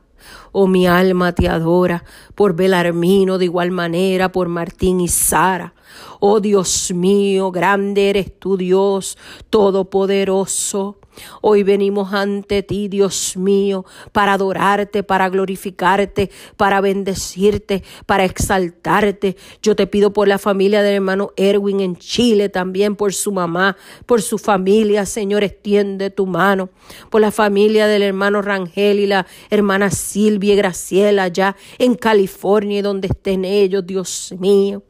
Oh, 0.51 0.67
mi 0.67 0.87
alma 0.87 1.33
te 1.33 1.47
adora 1.47 2.03
por 2.35 2.55
Belarmino 2.55 3.37
de 3.37 3.45
igual 3.45 3.71
manera, 3.71 4.31
por 4.31 4.47
Martín 4.47 5.01
y 5.01 5.07
Sara. 5.07 5.73
Oh 6.19 6.39
Dios 6.39 6.91
mío, 6.93 7.51
grande 7.51 8.09
eres 8.09 8.39
tu 8.39 8.57
Dios, 8.57 9.17
todopoderoso. 9.49 10.99
Hoy 11.41 11.63
venimos 11.63 12.13
ante 12.13 12.63
ti, 12.63 12.87
Dios 12.87 13.37
mío, 13.37 13.85
para 14.11 14.33
adorarte, 14.33 15.03
para 15.03 15.29
glorificarte, 15.29 16.29
para 16.55 16.81
bendecirte, 16.81 17.83
para 18.05 18.25
exaltarte. 18.25 19.37
Yo 19.61 19.75
te 19.75 19.87
pido 19.87 20.13
por 20.13 20.27
la 20.27 20.37
familia 20.37 20.81
del 20.81 20.95
hermano 20.95 21.31
Erwin 21.37 21.79
en 21.79 21.95
Chile, 21.97 22.49
también 22.49 22.95
por 22.95 23.13
su 23.13 23.31
mamá, 23.31 23.77
por 24.05 24.21
su 24.21 24.37
familia, 24.37 25.05
Señor, 25.05 25.43
extiende 25.43 26.09
tu 26.09 26.25
mano. 26.25 26.69
Por 27.09 27.21
la 27.21 27.31
familia 27.31 27.87
del 27.87 28.03
hermano 28.03 28.41
Rangel 28.41 28.99
y 28.99 29.07
la 29.07 29.27
hermana 29.49 29.91
Silvia 29.91 30.53
y 30.53 30.57
Graciela 30.57 31.23
allá 31.23 31.55
en 31.77 31.95
California, 31.95 32.81
donde 32.81 33.07
estén 33.07 33.45
ellos, 33.45 33.85
Dios 33.85 34.33
mío. 34.39 34.83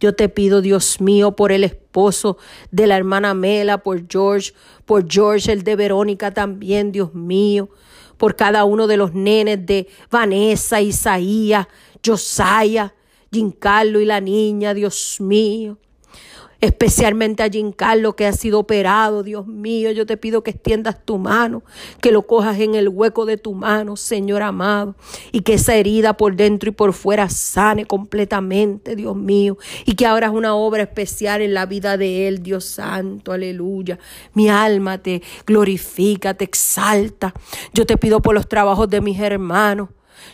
Yo 0.00 0.14
te 0.14 0.30
pido, 0.30 0.62
Dios 0.62 1.00
mío, 1.00 1.32
por 1.32 1.52
el 1.52 1.64
esposo 1.90 2.38
de 2.70 2.86
la 2.86 2.96
hermana 2.96 3.34
Mela, 3.34 3.78
por 3.78 4.06
George, 4.08 4.52
por 4.86 5.10
George, 5.10 5.50
el 5.50 5.64
de 5.64 5.74
Verónica 5.74 6.32
también, 6.32 6.92
Dios 6.92 7.14
mío, 7.14 7.68
por 8.16 8.36
cada 8.36 8.64
uno 8.64 8.86
de 8.86 8.96
los 8.96 9.12
nenes 9.12 9.66
de 9.66 9.88
Vanessa, 10.08 10.80
Isaías, 10.80 11.66
Josiah, 12.04 12.94
Giancarlo 13.32 14.00
y 14.00 14.04
la 14.04 14.20
niña, 14.20 14.72
Dios 14.72 15.16
mío 15.20 15.78
especialmente 16.60 17.42
a 17.42 17.48
Giancarlo 17.48 18.14
que 18.16 18.26
ha 18.26 18.32
sido 18.32 18.58
operado, 18.58 19.22
Dios 19.22 19.46
mío, 19.46 19.90
yo 19.92 20.06
te 20.06 20.16
pido 20.16 20.42
que 20.42 20.50
extiendas 20.50 21.04
tu 21.04 21.18
mano, 21.18 21.62
que 22.00 22.12
lo 22.12 22.22
cojas 22.22 22.58
en 22.60 22.74
el 22.74 22.88
hueco 22.88 23.24
de 23.26 23.36
tu 23.36 23.54
mano, 23.54 23.96
Señor 23.96 24.42
amado, 24.42 24.94
y 25.32 25.40
que 25.40 25.54
esa 25.54 25.74
herida 25.74 26.16
por 26.16 26.36
dentro 26.36 26.68
y 26.68 26.72
por 26.72 26.92
fuera 26.92 27.28
sane 27.30 27.86
completamente, 27.86 28.96
Dios 28.96 29.16
mío, 29.16 29.56
y 29.86 29.94
que 29.94 30.06
abras 30.06 30.32
una 30.32 30.54
obra 30.54 30.82
especial 30.82 31.42
en 31.42 31.54
la 31.54 31.66
vida 31.66 31.96
de 31.96 32.28
él, 32.28 32.42
Dios 32.42 32.64
santo, 32.64 33.32
aleluya. 33.32 33.98
Mi 34.34 34.48
alma 34.48 34.98
te 34.98 35.22
glorifica, 35.46 36.34
te 36.34 36.44
exalta. 36.44 37.32
Yo 37.72 37.86
te 37.86 37.96
pido 37.96 38.20
por 38.20 38.34
los 38.34 38.48
trabajos 38.48 38.88
de 38.90 39.00
mis 39.00 39.18
hermanos. 39.18 39.88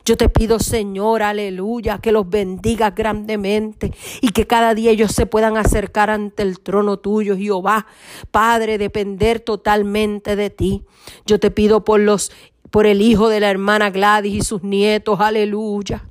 Yo 0.05 0.17
te 0.17 0.29
pido, 0.29 0.59
Señor, 0.59 1.23
aleluya, 1.23 1.99
que 1.99 2.13
los 2.13 2.29
bendigas 2.29 2.95
grandemente 2.95 3.93
y 4.21 4.31
que 4.31 4.47
cada 4.47 4.75
día 4.75 4.91
ellos 4.91 5.13
se 5.13 5.27
puedan 5.27 5.57
acercar 5.57 6.11
ante 6.11 6.43
el 6.43 6.61
trono 6.61 6.99
tuyo, 6.99 7.37
Jehová. 7.37 7.87
Padre, 8.31 8.79
depender 8.79 9.41
totalmente 9.41 10.37
de 10.37 10.51
ti. 10.51 10.85
Yo 11.27 11.41
te 11.41 11.51
pido 11.51 11.85
por 11.85 12.01
los 12.01 12.33
por 12.71 12.87
el 12.87 13.01
hijo 13.01 13.29
de 13.29 13.41
la 13.41 13.51
hermana 13.51 13.91
Gladys 13.91 14.35
y 14.35 14.43
sus 14.43 14.63
nietos, 14.63 15.21
aleluya. 15.21 16.05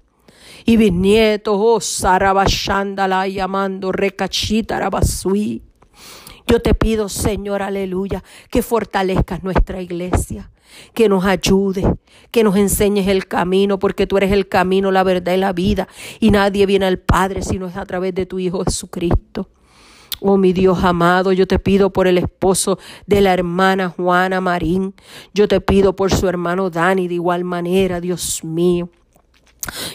y 0.65 0.77
bisnietos, 0.77 1.55
oh 1.59 1.79
Sarabashandala 1.79 3.27
llamando 3.27 3.91
recachita 3.91 4.79
rabasui. 4.79 5.61
Yo 6.47 6.61
te 6.61 6.73
pido, 6.75 7.09
Señor, 7.09 7.61
aleluya, 7.61 8.23
que 8.51 8.61
fortalezcas 8.61 9.43
nuestra 9.43 9.81
iglesia, 9.81 10.51
que 10.93 11.09
nos 11.09 11.25
ayude, 11.25 11.95
que 12.31 12.43
nos 12.43 12.55
enseñes 12.55 13.07
el 13.07 13.27
camino, 13.27 13.79
porque 13.79 14.05
tú 14.05 14.17
eres 14.17 14.31
el 14.31 14.47
camino, 14.47 14.91
la 14.91 15.03
verdad 15.03 15.33
y 15.33 15.37
la 15.37 15.53
vida, 15.53 15.87
y 16.19 16.31
nadie 16.31 16.65
viene 16.65 16.85
al 16.85 16.99
Padre 16.99 17.41
si 17.41 17.57
no 17.57 17.67
es 17.67 17.75
a 17.75 17.85
través 17.85 18.13
de 18.13 18.25
tu 18.25 18.37
Hijo 18.37 18.63
Jesucristo. 18.63 19.49
Oh 20.21 20.37
mi 20.37 20.53
Dios 20.53 20.83
amado, 20.83 21.33
yo 21.33 21.45
te 21.45 21.59
pido 21.59 21.91
por 21.91 22.07
el 22.07 22.17
esposo 22.17 22.79
de 23.05 23.21
la 23.21 23.33
hermana 23.33 23.89
Juana 23.89 24.39
Marín. 24.39 24.93
Yo 25.33 25.47
te 25.47 25.59
pido 25.61 25.95
por 25.95 26.13
su 26.13 26.27
hermano 26.29 26.69
Dani 26.69 27.07
de 27.07 27.15
igual 27.15 27.43
manera, 27.43 27.99
Dios 27.99 28.43
mío. 28.43 28.89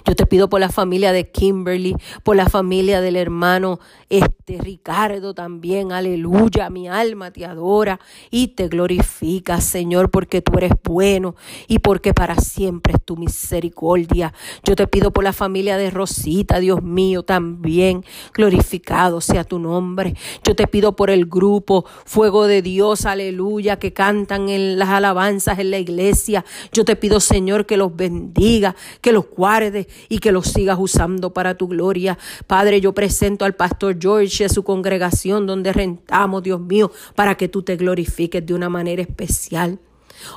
Yo 0.07 0.15
te 0.15 0.27
pido 0.27 0.49
por 0.49 0.61
la 0.61 0.69
familia 0.69 1.13
de 1.13 1.31
Kimberly, 1.31 1.97
por 2.23 2.37
la 2.37 2.49
familia 2.49 3.01
del 3.01 3.17
hermano 3.17 3.81
este 4.09 4.59
Ricardo 4.59 5.35
también. 5.35 5.93
Aleluya, 5.93 6.69
mi 6.71 6.89
alma 6.89 7.31
te 7.31 7.45
adora 7.45 8.01
y 8.31 8.49
te 8.49 8.69
glorifica, 8.69 9.61
Señor, 9.61 10.11
porque 10.11 10.43
tú 10.43 10.59
eres 10.59 10.73
bueno 10.83 11.37
y 11.69 11.79
porque 11.79 12.13
para 12.13 12.37
siempre 12.37 12.95
es 12.95 13.05
tu 13.05 13.17
misericordia. 13.17 14.35
Yo 14.65 14.75
te 14.75 14.87
pido 14.89 15.13
por 15.13 15.23
la 15.23 15.33
familia 15.33 15.77
de 15.77 15.91
Rosita, 15.91 16.59
Dios 16.59 16.83
mío, 16.83 17.23
también. 17.23 18.05
Glorificado 18.35 19.21
sea 19.21 19.45
tu 19.45 19.59
nombre. 19.59 20.15
Yo 20.45 20.57
te 20.57 20.67
pido 20.67 20.97
por 20.97 21.11
el 21.11 21.27
grupo 21.27 21.85
Fuego 22.05 22.47
de 22.47 22.63
Dios, 22.63 23.07
aleluya, 23.07 23.79
que 23.79 23.93
cantan 23.93 24.49
en 24.49 24.79
las 24.79 24.89
alabanzas 24.89 25.59
en 25.61 25.71
la 25.71 25.79
iglesia. 25.79 26.45
Yo 26.73 26.85
te 26.85 26.97
pido, 26.97 27.21
Señor, 27.21 27.67
que 27.67 27.77
los 27.77 27.95
bendiga, 27.95 28.75
que 29.01 29.13
los 29.13 29.27
guarde 29.31 29.60
y 30.09 30.19
que 30.19 30.33
los 30.33 30.47
sigas 30.47 30.79
usando 30.81 31.33
para 31.33 31.57
tu 31.57 31.69
gloria. 31.69 32.19
Padre, 32.47 32.81
yo 32.81 32.93
presento 32.93 33.45
al 33.45 33.55
pastor 33.55 33.97
George 34.01 34.43
y 34.43 34.47
a 34.47 34.49
su 34.49 34.63
congregación 34.63 35.47
donde 35.47 35.73
rentamos, 35.73 36.43
Dios 36.43 36.61
mío, 36.61 36.91
para 37.15 37.37
que 37.37 37.49
tú 37.49 37.63
te 37.63 37.77
glorifiques 37.77 38.45
de 38.45 38.55
una 38.55 38.69
manera 38.69 39.03
especial. 39.03 39.79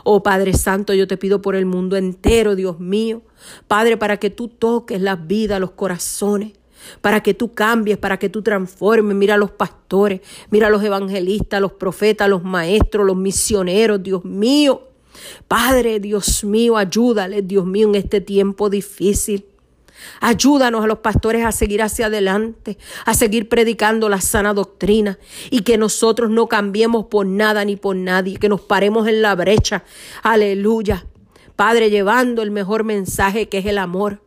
Oh 0.03 0.23
Padre 0.23 0.53
Santo, 0.53 0.93
yo 0.93 1.07
te 1.07 1.17
pido 1.17 1.41
por 1.41 1.55
el 1.55 1.65
mundo 1.65 1.97
entero, 1.97 2.55
Dios 2.55 2.79
mío. 2.79 3.21
Padre, 3.67 3.97
para 3.97 4.17
que 4.17 4.29
tú 4.29 4.47
toques 4.47 5.01
las 5.01 5.27
vidas, 5.27 5.59
los 5.59 5.71
corazones 5.71 6.53
para 7.01 7.23
que 7.23 7.33
tú 7.33 7.53
cambies, 7.53 7.97
para 7.97 8.17
que 8.17 8.29
tú 8.29 8.41
transformes. 8.41 9.15
Mira 9.15 9.35
a 9.35 9.37
los 9.37 9.51
pastores, 9.51 10.21
mira 10.49 10.67
a 10.67 10.69
los 10.69 10.83
evangelistas, 10.83 11.61
los 11.61 11.73
profetas, 11.73 12.29
los 12.29 12.43
maestros, 12.43 13.05
los 13.05 13.15
misioneros, 13.15 14.01
Dios 14.03 14.25
mío. 14.25 14.92
Padre, 15.47 15.99
Dios 15.99 16.43
mío, 16.43 16.77
ayúdale, 16.77 17.41
Dios 17.41 17.65
mío, 17.65 17.89
en 17.89 17.95
este 17.95 18.21
tiempo 18.21 18.69
difícil. 18.69 19.45
Ayúdanos 20.19 20.83
a 20.83 20.87
los 20.87 20.99
pastores 20.99 21.45
a 21.45 21.51
seguir 21.51 21.81
hacia 21.81 22.07
adelante, 22.07 22.77
a 23.05 23.13
seguir 23.13 23.49
predicando 23.49 24.09
la 24.09 24.21
sana 24.21 24.53
doctrina 24.53 25.17
y 25.49 25.61
que 25.61 25.77
nosotros 25.77 26.29
no 26.29 26.47
cambiemos 26.47 27.05
por 27.05 27.25
nada 27.25 27.63
ni 27.65 27.75
por 27.75 27.95
nadie, 27.95 28.37
que 28.37 28.49
nos 28.49 28.61
paremos 28.61 29.07
en 29.07 29.21
la 29.21 29.35
brecha. 29.35 29.83
Aleluya. 30.23 31.05
Padre, 31.55 31.89
llevando 31.89 32.41
el 32.41 32.51
mejor 32.51 32.83
mensaje 32.83 33.47
que 33.47 33.59
es 33.59 33.65
el 33.65 33.77
amor, 33.77 34.21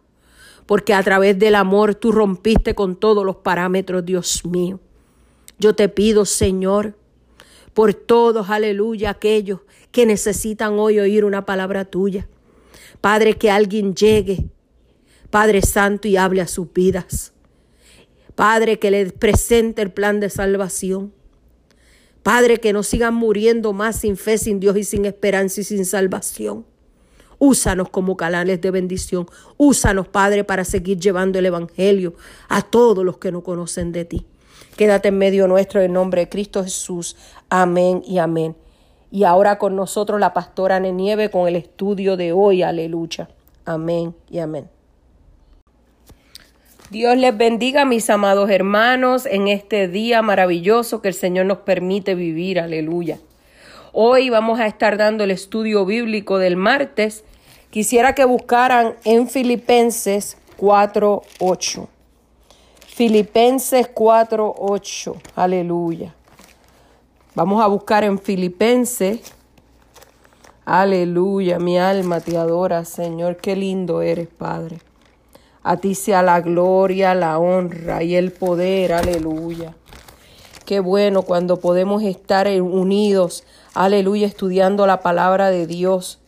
porque 0.67 0.95
a 0.95 1.03
través 1.03 1.39
del 1.39 1.55
amor 1.55 1.95
tú 1.95 2.13
rompiste 2.13 2.75
con 2.75 2.97
todos 2.97 3.25
los 3.25 3.37
parámetros, 3.37 4.05
Dios 4.05 4.45
mío. 4.45 4.81
Yo 5.59 5.75
te 5.75 5.89
pido, 5.89 6.25
Señor, 6.25 6.97
por 7.75 7.95
todos, 7.95 8.51
aleluya, 8.51 9.11
aquellos 9.11 9.61
que 9.97 10.05
necesitan 10.05 10.79
hoy 10.79 10.99
oír 10.99 11.25
una 11.25 11.47
palabra 11.47 11.87
tuya. 11.87 12.29
Padre, 13.01 13.39
que 13.39 13.51
alguien 13.51 13.95
llegue, 13.95 14.45
Padre 15.31 15.63
Santo, 15.63 16.07
y 16.07 16.19
hable 16.19 16.43
a 16.43 16.47
sus 16.47 16.71
vidas. 16.71 17.33
Padre, 18.35 18.79
que 18.79 18.91
les 18.91 19.15
presente 19.15 19.81
el 19.81 19.91
plan 19.91 20.21
de 20.21 20.29
salvación. 20.29 21.15
Padre, 22.23 22.59
que 22.59 22.75
no 22.75 22.83
sigan 22.83 23.15
muriendo 23.15 23.73
más 23.73 24.01
sin 24.01 24.19
fe, 24.19 24.37
sin 24.37 24.61
Dios 24.61 24.77
y 24.77 24.85
sin 24.85 25.07
esperanza 25.07 25.63
y 25.63 25.65
sin 25.65 25.87
salvación. 25.87 26.67
Úsanos 27.39 27.89
como 27.89 28.19
canales 28.19 28.61
de 28.61 28.71
bendición. 28.71 29.27
Úsanos, 29.57 30.09
Padre, 30.09 30.45
para 30.45 30.67
seguir 30.67 31.01
llevando 31.01 31.39
el 31.39 31.47
Evangelio 31.47 32.13
a 32.51 32.61
todos 32.61 33.03
los 33.03 33.17
que 33.17 33.33
no 33.33 33.43
conocen 33.43 33.93
de 33.93 34.05
ti. 34.05 34.27
Quédate 34.77 35.09
en 35.09 35.17
medio 35.17 35.49
nuestro 35.49 35.81
en 35.81 35.95
nombre 35.95 36.21
de 36.21 36.29
Cristo 36.29 36.63
Jesús. 36.63 37.17
Amén 37.49 38.03
y 38.05 38.19
amén. 38.19 38.57
Y 39.11 39.25
ahora 39.25 39.59
con 39.59 39.77
nosotros 39.77 40.21
la 40.21 40.33
pastora 40.33 40.81
Nenieve 40.81 41.31
con 41.31 41.49
el 41.49 41.57
estudio 41.57 42.17
de 42.17 42.33
hoy. 42.33 42.63
Aleluya. 42.63 43.29
Amén 43.65 44.15
y 44.31 44.39
amén. 44.39 44.69
Dios 46.91 47.17
les 47.17 47.37
bendiga, 47.37 47.85
mis 47.85 48.09
amados 48.11 48.49
hermanos, 48.49 49.27
en 49.27 49.49
este 49.49 49.89
día 49.89 50.23
maravilloso 50.23 51.03
que 51.03 51.09
el 51.09 51.15
Señor 51.15 51.47
nos 51.47 51.59
permite 51.59 52.15
vivir. 52.15 52.61
Aleluya. 52.61 53.19
Hoy 53.93 54.31
vamos 54.31 54.61
a 54.61 54.67
estar 54.67 54.97
dando 54.97 55.25
el 55.25 55.31
estudio 55.31 55.85
bíblico 55.85 56.39
del 56.39 56.57
martes. 56.57 57.25
Quisiera 57.71 58.15
que 58.15 58.25
buscaran 58.25 58.95
en 59.05 59.29
Filipenses 59.29 60.37
4.8. 60.59 61.89
Filipenses 62.87 63.93
4.8. 63.93 65.21
Aleluya. 65.35 66.16
Vamos 67.37 67.63
a 67.63 67.67
buscar 67.67 68.03
en 68.03 68.19
Filipenses. 68.19 69.21
Aleluya, 70.65 71.59
mi 71.59 71.79
alma 71.79 72.21
te 72.21 72.39
adora, 72.39 72.87
Señor. 72.87 73.37
Qué 73.37 73.55
lindo 73.55 74.01
eres, 74.01 74.29
Padre. 74.29 74.79
A 75.63 75.77
ti 75.77 75.95
sea 75.95 76.23
la 76.23 76.41
gloria, 76.41 77.15
la 77.15 77.39
honra 77.39 78.03
y 78.03 78.17
el 78.17 78.33
poder. 78.33 78.95
Aleluya. 78.95 79.77
Qué 80.65 80.81
bueno 80.81 81.25
cuando 81.25 81.59
podemos 81.59 82.03
estar 82.05 82.49
unidos. 82.63 83.45
Aleluya, 83.75 84.27
estudiando 84.27 84.87
la 84.87 85.03
palabra 85.03 85.51
de 85.51 85.67
Dios. 85.67 86.19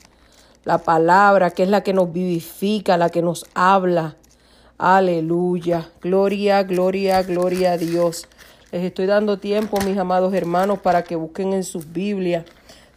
La 0.64 0.77
palabra 0.77 1.53
que 1.53 1.62
es 1.62 1.71
la 1.71 1.83
que 1.83 1.94
nos 1.94 2.12
vivifica, 2.12 2.99
la 2.99 3.09
que 3.09 3.23
nos 3.23 3.47
habla. 3.55 4.16
Aleluya. 4.77 5.90
Gloria, 6.03 6.64
gloria, 6.64 7.23
gloria 7.23 7.73
a 7.73 7.79
Dios. 7.79 8.29
Les 8.70 8.85
estoy 8.85 9.07
dando 9.07 9.38
tiempo, 9.38 9.78
mis 9.87 9.96
amados 9.96 10.35
hermanos, 10.35 10.81
para 10.81 11.02
que 11.02 11.16
busquen 11.16 11.54
en 11.54 11.64
sus 11.64 11.90
Biblias 11.90 12.44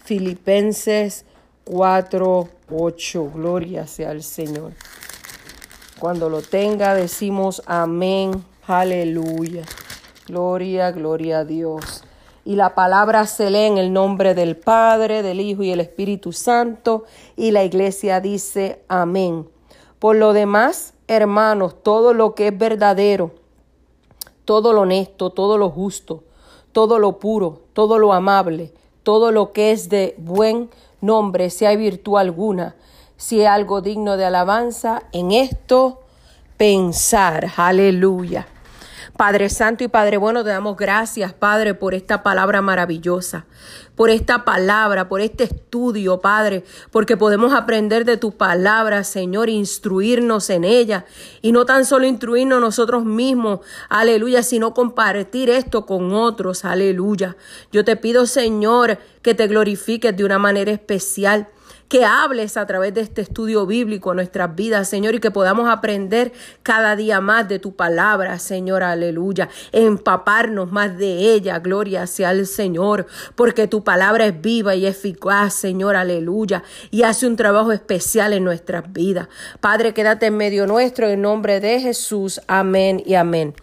Filipenses 0.04 1.24
4, 1.64 2.50
8. 2.70 3.32
Gloria 3.34 3.88
sea 3.88 4.10
al 4.10 4.22
Señor. 4.22 4.74
Cuando 5.98 6.30
lo 6.30 6.42
tenga, 6.42 6.94
decimos 6.94 7.62
amén, 7.68 8.44
aleluya. 8.68 9.64
Gloria, 10.28 10.92
gloria 10.92 11.40
a 11.40 11.46
Dios. 11.46 12.04
Y 12.44 12.56
la 12.56 12.76
palabra 12.76 13.26
se 13.26 13.50
lee 13.50 13.68
en 13.68 13.78
el 13.78 13.94
nombre 13.94 14.34
del 14.34 14.58
Padre, 14.58 15.24
del 15.24 15.40
Hijo 15.40 15.64
y 15.64 15.72
el 15.72 15.80
Espíritu 15.80 16.34
Santo. 16.34 17.06
Y 17.38 17.52
la 17.52 17.64
iglesia 17.64 18.20
dice 18.20 18.82
amén. 18.90 19.48
Por 20.00 20.18
lo 20.18 20.34
demás, 20.34 20.96
hermanos, 21.08 21.82
todo 21.82 22.14
lo 22.14 22.36
que 22.36 22.48
es 22.48 22.58
verdadero 22.58 23.41
todo 24.52 24.74
lo 24.74 24.82
honesto, 24.82 25.30
todo 25.30 25.58
lo 25.58 25.70
justo, 25.70 26.26
todo 26.74 27.00
lo 27.00 27.20
puro, 27.20 27.62
todo 27.72 27.98
lo 27.98 28.12
amable, 28.12 28.74
todo 29.02 29.32
lo 29.32 29.54
que 29.54 29.72
es 29.72 29.88
de 29.88 30.14
buen 30.18 30.70
nombre, 31.00 31.50
si 31.50 31.64
hay 31.64 31.78
virtud 31.78 32.18
alguna, 32.18 32.76
si 33.16 33.40
hay 33.40 33.46
algo 33.46 33.80
digno 33.80 34.18
de 34.18 34.26
alabanza, 34.26 35.04
en 35.14 35.32
esto 35.32 36.02
pensar. 36.58 37.48
Aleluya. 37.56 38.46
Padre 39.22 39.52
Santo 39.52 39.84
y 39.84 39.88
Padre 39.88 40.18
Bueno, 40.18 40.44
te 40.44 40.50
damos 40.50 40.76
gracias, 40.76 41.32
Padre, 41.32 41.76
por 41.76 41.94
esta 41.94 42.24
palabra 42.24 42.64
maravillosa, 42.64 43.46
por 43.96 44.10
esta 44.10 44.46
palabra, 44.46 45.10
por 45.10 45.22
este 45.22 45.44
estudio, 45.44 46.22
Padre, 46.22 46.64
porque 46.90 47.18
podemos 47.18 47.54
aprender 47.54 48.04
de 48.04 48.18
tu 48.18 48.32
palabra, 48.32 49.04
Señor, 49.04 49.48
instruirnos 49.48 50.50
en 50.50 50.64
ella 50.64 51.06
y 51.44 51.52
no 51.52 51.68
tan 51.68 51.86
solo 51.86 52.08
instruirnos 52.08 52.60
nosotros 52.60 53.06
mismos, 53.06 53.60
aleluya, 53.90 54.42
sino 54.42 54.74
compartir 54.74 55.52
esto 55.52 55.86
con 55.86 56.14
otros, 56.14 56.66
aleluya. 56.66 57.38
Yo 57.72 57.86
te 57.86 57.98
pido, 57.98 58.26
Señor, 58.26 58.98
que 59.22 59.36
te 59.36 59.46
glorifiques 59.46 60.18
de 60.18 60.26
una 60.26 60.40
manera 60.40 60.72
especial 60.72 61.48
que 61.92 62.06
hables 62.06 62.56
a 62.56 62.66
través 62.66 62.94
de 62.94 63.02
este 63.02 63.22
estudio 63.22 63.66
bíblico 63.66 64.12
en 64.12 64.16
nuestras 64.16 64.56
vidas, 64.56 64.88
Señor, 64.88 65.14
y 65.14 65.20
que 65.20 65.30
podamos 65.30 65.70
aprender 65.70 66.32
cada 66.64 66.96
día 66.96 67.20
más 67.20 67.50
de 67.50 67.60
tu 67.60 67.76
palabra, 67.76 68.40
Señor, 68.40 68.82
aleluya, 68.82 69.50
empaparnos 69.74 70.72
más 70.72 70.98
de 70.98 71.34
ella, 71.34 71.60
gloria 71.60 72.08
sea 72.08 72.32
el 72.32 72.48
Señor, 72.48 73.08
porque 73.36 73.68
tu 73.68 73.84
palabra 73.84 74.26
es 74.26 74.42
viva 74.42 74.74
y 74.74 74.86
eficaz, 74.86 75.54
Señor, 75.54 75.98
aleluya, 75.98 76.64
y 76.92 77.04
hace 77.04 77.28
un 77.28 77.36
trabajo 77.36 77.74
especial 77.74 78.32
en 78.32 78.46
nuestras 78.46 78.94
vidas. 78.94 79.28
Padre, 79.60 79.94
quédate 79.94 80.28
en 80.28 80.38
medio 80.38 80.68
nuestro, 80.68 81.10
en 81.10 81.22
nombre 81.22 81.60
de 81.60 81.82
Jesús, 81.82 82.40
amén 82.48 83.04
y 83.06 83.16
amén. 83.16 83.54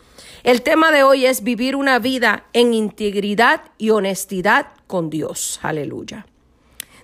El 0.42 0.60
tema 0.60 0.90
de 0.90 1.02
hoy 1.02 1.24
es 1.24 1.42
vivir 1.42 1.74
una 1.74 1.98
vida 1.98 2.44
en 2.52 2.74
integridad 2.74 3.62
y 3.78 3.88
honestidad 3.88 4.66
con 4.86 5.08
Dios. 5.08 5.60
Aleluya. 5.62 6.26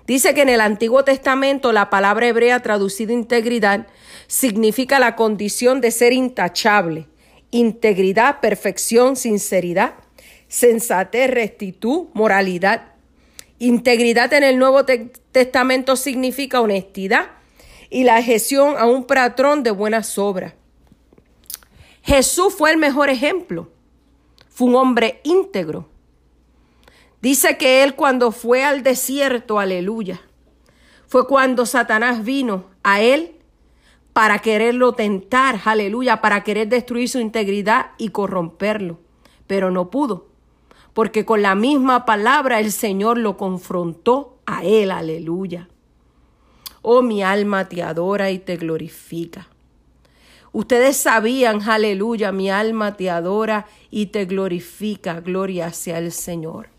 Dice 0.06 0.34
que 0.34 0.42
en 0.42 0.50
el 0.50 0.60
Antiguo 0.60 1.02
Testamento 1.04 1.72
la 1.72 1.88
palabra 1.88 2.26
hebrea 2.26 2.60
traducida 2.60 3.12
integridad 3.12 3.86
significa 4.26 4.98
la 4.98 5.16
condición 5.16 5.80
de 5.80 5.90
ser 5.90 6.12
intachable, 6.12 7.08
integridad, 7.50 8.40
perfección, 8.40 9.16
sinceridad, 9.16 9.94
sensatez, 10.48 11.30
rectitud, 11.30 12.08
moralidad. 12.12 12.92
Integridad 13.58 14.32
en 14.34 14.42
el 14.42 14.58
Nuevo 14.58 14.84
Testamento 14.84 15.96
significa 15.96 16.60
honestidad 16.60 17.30
y 17.88 18.04
la 18.04 18.22
gestión 18.22 18.76
a 18.76 18.86
un 18.86 19.04
patrón 19.04 19.62
de 19.62 19.70
buenas 19.70 20.18
obras. 20.18 20.52
Jesús 22.02 22.54
fue 22.54 22.70
el 22.70 22.76
mejor 22.76 23.08
ejemplo. 23.08 23.70
Fue 24.50 24.68
un 24.68 24.74
hombre 24.74 25.20
íntegro. 25.24 25.88
Dice 27.24 27.56
que 27.56 27.82
él 27.82 27.94
cuando 27.94 28.32
fue 28.32 28.64
al 28.64 28.82
desierto, 28.82 29.58
aleluya, 29.58 30.20
fue 31.06 31.26
cuando 31.26 31.64
Satanás 31.64 32.22
vino 32.22 32.66
a 32.82 33.00
él 33.00 33.36
para 34.12 34.40
quererlo 34.40 34.92
tentar, 34.92 35.58
aleluya, 35.64 36.20
para 36.20 36.44
querer 36.44 36.68
destruir 36.68 37.08
su 37.08 37.20
integridad 37.20 37.92
y 37.96 38.10
corromperlo. 38.10 38.98
Pero 39.46 39.70
no 39.70 39.88
pudo, 39.88 40.26
porque 40.92 41.24
con 41.24 41.40
la 41.40 41.54
misma 41.54 42.04
palabra 42.04 42.60
el 42.60 42.70
Señor 42.70 43.16
lo 43.16 43.38
confrontó 43.38 44.36
a 44.44 44.62
él, 44.62 44.90
aleluya. 44.90 45.70
Oh, 46.82 47.00
mi 47.00 47.22
alma 47.22 47.70
te 47.70 47.82
adora 47.82 48.32
y 48.32 48.38
te 48.38 48.58
glorifica. 48.58 49.48
Ustedes 50.52 50.98
sabían, 50.98 51.62
aleluya, 51.62 52.32
mi 52.32 52.50
alma 52.50 52.98
te 52.98 53.08
adora 53.08 53.64
y 53.90 54.08
te 54.08 54.26
glorifica, 54.26 55.20
gloria 55.20 55.72
sea 55.72 55.96
el 55.96 56.12
Señor. 56.12 56.73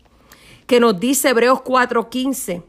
Que 0.66 0.80
nos 0.80 0.98
dice 0.98 1.30
Hebreos 1.30 1.60
4:15, 1.62 2.62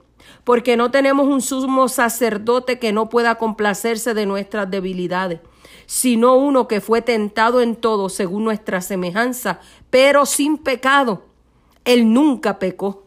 porque 0.44 0.78
no 0.78 0.92
tenemos 0.92 1.28
un 1.28 1.42
sumo 1.42 1.90
sacerdote 1.90 2.80
que 2.80 2.92
no 2.92 3.10
pueda 3.10 3.36
complacerse 3.36 4.14
de 4.14 4.26
nuestras 4.26 4.70
debilidades, 4.70 5.40
sino 5.86 6.36
uno 6.36 6.68
que 6.68 6.82
fue 6.82 7.02
tentado 7.02 7.62
en 7.62 7.76
todo 7.76 8.10
según 8.10 8.44
nuestra 8.44 8.82
semejanza, 8.82 9.60
pero 9.90 10.26
sin 10.26 10.58
pecado. 10.58 11.26
Él 11.86 12.14
nunca 12.14 12.60
pecó. 12.60 13.06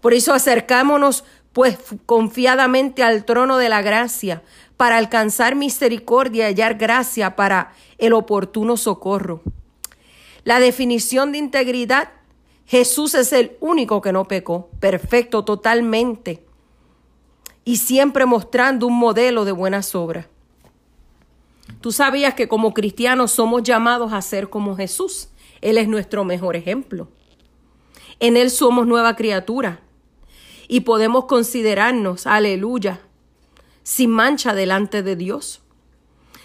Por 0.00 0.14
eso 0.14 0.32
acercámonos 0.32 1.24
pues 1.52 1.78
confiadamente 2.06 3.02
al 3.02 3.24
trono 3.24 3.58
de 3.58 3.68
la 3.68 3.82
gracia 3.82 4.42
para 4.76 4.96
alcanzar 4.96 5.54
misericordia 5.54 6.48
y 6.50 6.54
hallar 6.54 6.74
gracia 6.74 7.36
para 7.36 7.72
el 7.98 8.14
oportuno 8.14 8.76
socorro. 8.76 9.42
La 10.44 10.58
definición 10.58 11.30
de 11.30 11.38
integridad, 11.38 12.08
Jesús 12.72 13.14
es 13.14 13.34
el 13.34 13.58
único 13.60 14.00
que 14.00 14.12
no 14.12 14.26
pecó, 14.26 14.70
perfecto 14.80 15.44
totalmente 15.44 16.42
y 17.66 17.76
siempre 17.76 18.24
mostrando 18.24 18.86
un 18.86 18.98
modelo 18.98 19.44
de 19.44 19.52
buenas 19.52 19.94
obras. 19.94 20.24
Tú 21.82 21.92
sabías 21.92 22.32
que 22.32 22.48
como 22.48 22.72
cristianos 22.72 23.30
somos 23.32 23.62
llamados 23.62 24.14
a 24.14 24.22
ser 24.22 24.48
como 24.48 24.74
Jesús. 24.74 25.28
Él 25.60 25.76
es 25.76 25.86
nuestro 25.86 26.24
mejor 26.24 26.56
ejemplo. 26.56 27.08
En 28.20 28.38
Él 28.38 28.50
somos 28.50 28.86
nueva 28.86 29.16
criatura 29.16 29.80
y 30.66 30.80
podemos 30.80 31.26
considerarnos, 31.26 32.26
aleluya, 32.26 33.02
sin 33.82 34.10
mancha 34.10 34.54
delante 34.54 35.02
de 35.02 35.14
Dios. 35.14 35.61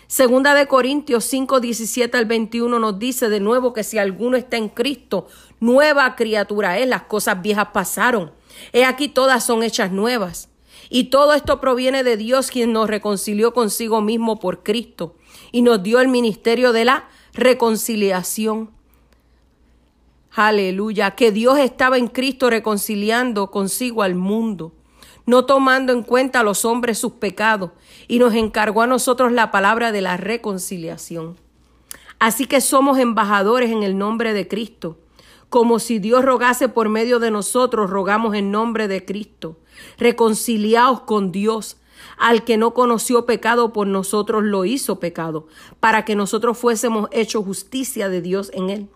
Segunda 0.07 0.53
de 0.53 0.67
Corintios 0.67 1.25
5, 1.25 1.59
17 1.59 2.17
al 2.17 2.25
21 2.25 2.79
nos 2.79 2.97
dice 2.97 3.27
de 3.27 3.41
nuevo 3.41 3.73
que 3.73 3.83
si 3.83 3.97
alguno 3.97 4.37
está 4.37 4.55
en 4.55 4.69
Cristo, 4.69 5.27
nueva 5.59 6.15
criatura 6.15 6.77
es, 6.77 6.87
las 6.87 7.03
cosas 7.03 7.41
viejas 7.41 7.67
pasaron. 7.73 8.31
He 8.71 8.85
aquí 8.85 9.09
todas 9.09 9.45
son 9.45 9.63
hechas 9.63 9.91
nuevas. 9.91 10.49
Y 10.89 11.05
todo 11.05 11.33
esto 11.33 11.59
proviene 11.59 12.05
de 12.05 12.15
Dios 12.15 12.51
quien 12.51 12.71
nos 12.71 12.89
reconcilió 12.89 13.53
consigo 13.53 14.01
mismo 14.01 14.39
por 14.39 14.63
Cristo 14.63 15.15
y 15.51 15.61
nos 15.61 15.83
dio 15.83 15.99
el 15.99 16.07
ministerio 16.07 16.71
de 16.71 16.85
la 16.85 17.09
reconciliación. 17.33 18.71
Aleluya, 20.31 21.11
que 21.11 21.33
Dios 21.33 21.59
estaba 21.59 21.97
en 21.97 22.07
Cristo 22.07 22.49
reconciliando 22.49 23.51
consigo 23.51 24.03
al 24.03 24.15
mundo 24.15 24.71
no 25.27 25.45
tomando 25.45 25.93
en 25.93 26.01
cuenta 26.01 26.39
a 26.39 26.43
los 26.43 26.65
hombres 26.65 26.97
sus 26.97 27.11
pecados, 27.13 27.71
y 28.07 28.17
nos 28.17 28.33
encargó 28.33 28.81
a 28.81 28.87
nosotros 28.87 29.31
la 29.31 29.51
palabra 29.51 29.91
de 29.91 30.01
la 30.01 30.17
reconciliación. 30.17 31.35
Así 32.17 32.45
que 32.45 32.61
somos 32.61 32.97
embajadores 32.97 33.69
en 33.69 33.83
el 33.83 33.97
nombre 33.97 34.33
de 34.33 34.47
Cristo. 34.47 34.97
Como 35.49 35.79
si 35.79 35.99
Dios 35.99 36.25
rogase 36.25 36.69
por 36.69 36.89
medio 36.89 37.19
de 37.19 37.29
nosotros, 37.29 37.89
rogamos 37.89 38.35
en 38.35 38.51
nombre 38.51 38.87
de 38.87 39.05
Cristo. 39.05 39.59
Reconciliaos 39.97 41.01
con 41.01 41.31
Dios. 41.31 41.77
Al 42.17 42.43
que 42.43 42.57
no 42.57 42.73
conoció 42.73 43.25
pecado 43.25 43.73
por 43.73 43.85
nosotros 43.85 44.43
lo 44.43 44.65
hizo 44.65 44.99
pecado, 44.99 45.47
para 45.79 46.05
que 46.05 46.15
nosotros 46.15 46.57
fuésemos 46.57 47.09
hechos 47.11 47.43
justicia 47.43 48.09
de 48.09 48.21
Dios 48.21 48.49
en 48.53 48.69
él. 48.69 48.89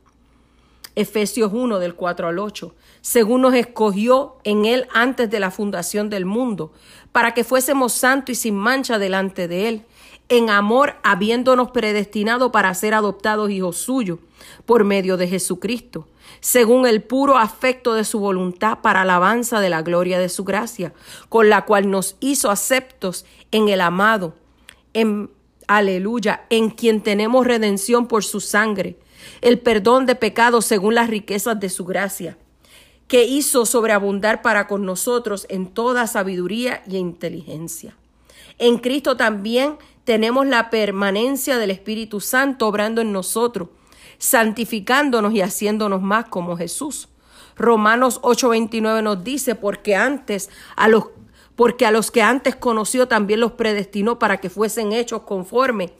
Efesios 0.96 1.52
1 1.54 1.80
del 1.80 1.96
4 1.96 2.28
al 2.28 2.40
8, 2.40 2.76
según 3.02 3.42
nos 3.42 3.54
escogió 3.54 4.38
en 4.44 4.66
Él 4.66 4.88
antes 4.94 5.30
de 5.30 5.40
la 5.40 5.52
fundación 5.52 6.10
del 6.10 6.26
mundo, 6.26 6.74
para 7.12 7.34
que 7.34 7.44
fuésemos 7.44 7.94
santos 7.94 8.34
y 8.34 8.36
sin 8.36 8.56
mancha 8.56 9.00
delante 9.00 9.48
de 9.48 9.70
Él, 9.70 9.86
en 10.30 10.50
amor 10.50 10.96
habiéndonos 11.04 11.72
predestinado 11.72 12.52
para 12.52 12.74
ser 12.74 12.94
adoptados 12.94 13.50
hijos 13.50 13.78
suyos 13.78 14.20
por 14.66 14.84
medio 14.84 15.18
de 15.18 15.28
Jesucristo, 15.28 16.08
según 16.40 16.88
el 16.88 17.04
puro 17.04 17.38
afecto 17.38 17.94
de 17.94 18.06
su 18.06 18.20
voluntad 18.20 18.80
para 18.82 19.02
alabanza 19.02 19.60
de 19.60 19.70
la 19.70 19.82
gloria 19.82 20.20
de 20.20 20.30
su 20.30 20.44
gracia, 20.44 20.94
con 21.30 21.50
la 21.50 21.66
cual 21.66 21.90
nos 21.90 22.16
hizo 22.20 22.50
aceptos 22.50 23.26
en 23.52 23.70
el 23.70 23.82
amado, 23.82 24.36
en 24.94 25.30
aleluya, 25.68 26.46
en 26.50 26.70
quien 26.70 27.02
tenemos 27.02 27.46
redención 27.46 28.08
por 28.08 28.24
su 28.24 28.40
sangre 28.42 28.98
el 29.42 29.60
perdón 29.60 30.06
de 30.06 30.16
pecados 30.16 30.66
según 30.66 30.96
las 30.96 31.10
riquezas 31.10 31.60
de 31.60 31.70
su 31.70 31.86
gracia, 31.86 32.38
que 33.08 33.26
hizo 33.26 33.66
sobreabundar 33.66 34.42
para 34.42 34.68
con 34.68 34.86
nosotros 34.86 35.46
en 35.50 35.68
toda 35.68 36.08
sabiduría 36.08 36.82
y 36.88 36.98
inteligencia. 36.98 37.96
En 38.58 38.78
Cristo 38.78 39.18
también 39.18 39.78
tenemos 40.04 40.46
la 40.48 40.70
permanencia 40.70 41.58
del 41.58 41.72
Espíritu 41.72 42.22
Santo 42.22 42.68
obrando 42.68 43.02
en 43.02 43.12
nosotros, 43.12 43.70
santificándonos 44.18 45.34
y 45.34 45.42
haciéndonos 45.42 46.02
más 46.02 46.26
como 46.30 46.56
Jesús. 46.58 47.10
Romanos 47.56 48.20
8:29 48.22 49.02
nos 49.02 49.24
dice, 49.24 49.56
porque 49.56 49.96
antes 49.96 50.50
a 50.76 50.88
los 50.88 51.06
porque 51.56 51.86
a 51.86 51.92
los 51.92 52.12
que 52.12 52.22
antes 52.22 52.56
conoció 52.56 53.08
también 53.08 53.40
los 53.40 53.52
predestinó 53.52 54.18
para 54.20 54.38
que 54.38 54.50
fuesen 54.50 54.94
hechos 54.94 55.24
conforme 55.24 55.94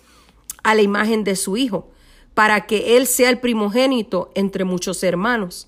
a 0.64 0.74
la 0.76 0.82
imagen 0.82 1.24
de 1.24 1.36
su 1.36 1.58
Hijo, 1.58 1.92
para 2.34 2.66
que 2.66 2.98
él 2.98 3.08
sea 3.08 3.30
el 3.30 3.40
primogénito 3.40 4.32
entre 4.36 4.64
muchos 4.64 5.04
hermanos. 5.04 5.68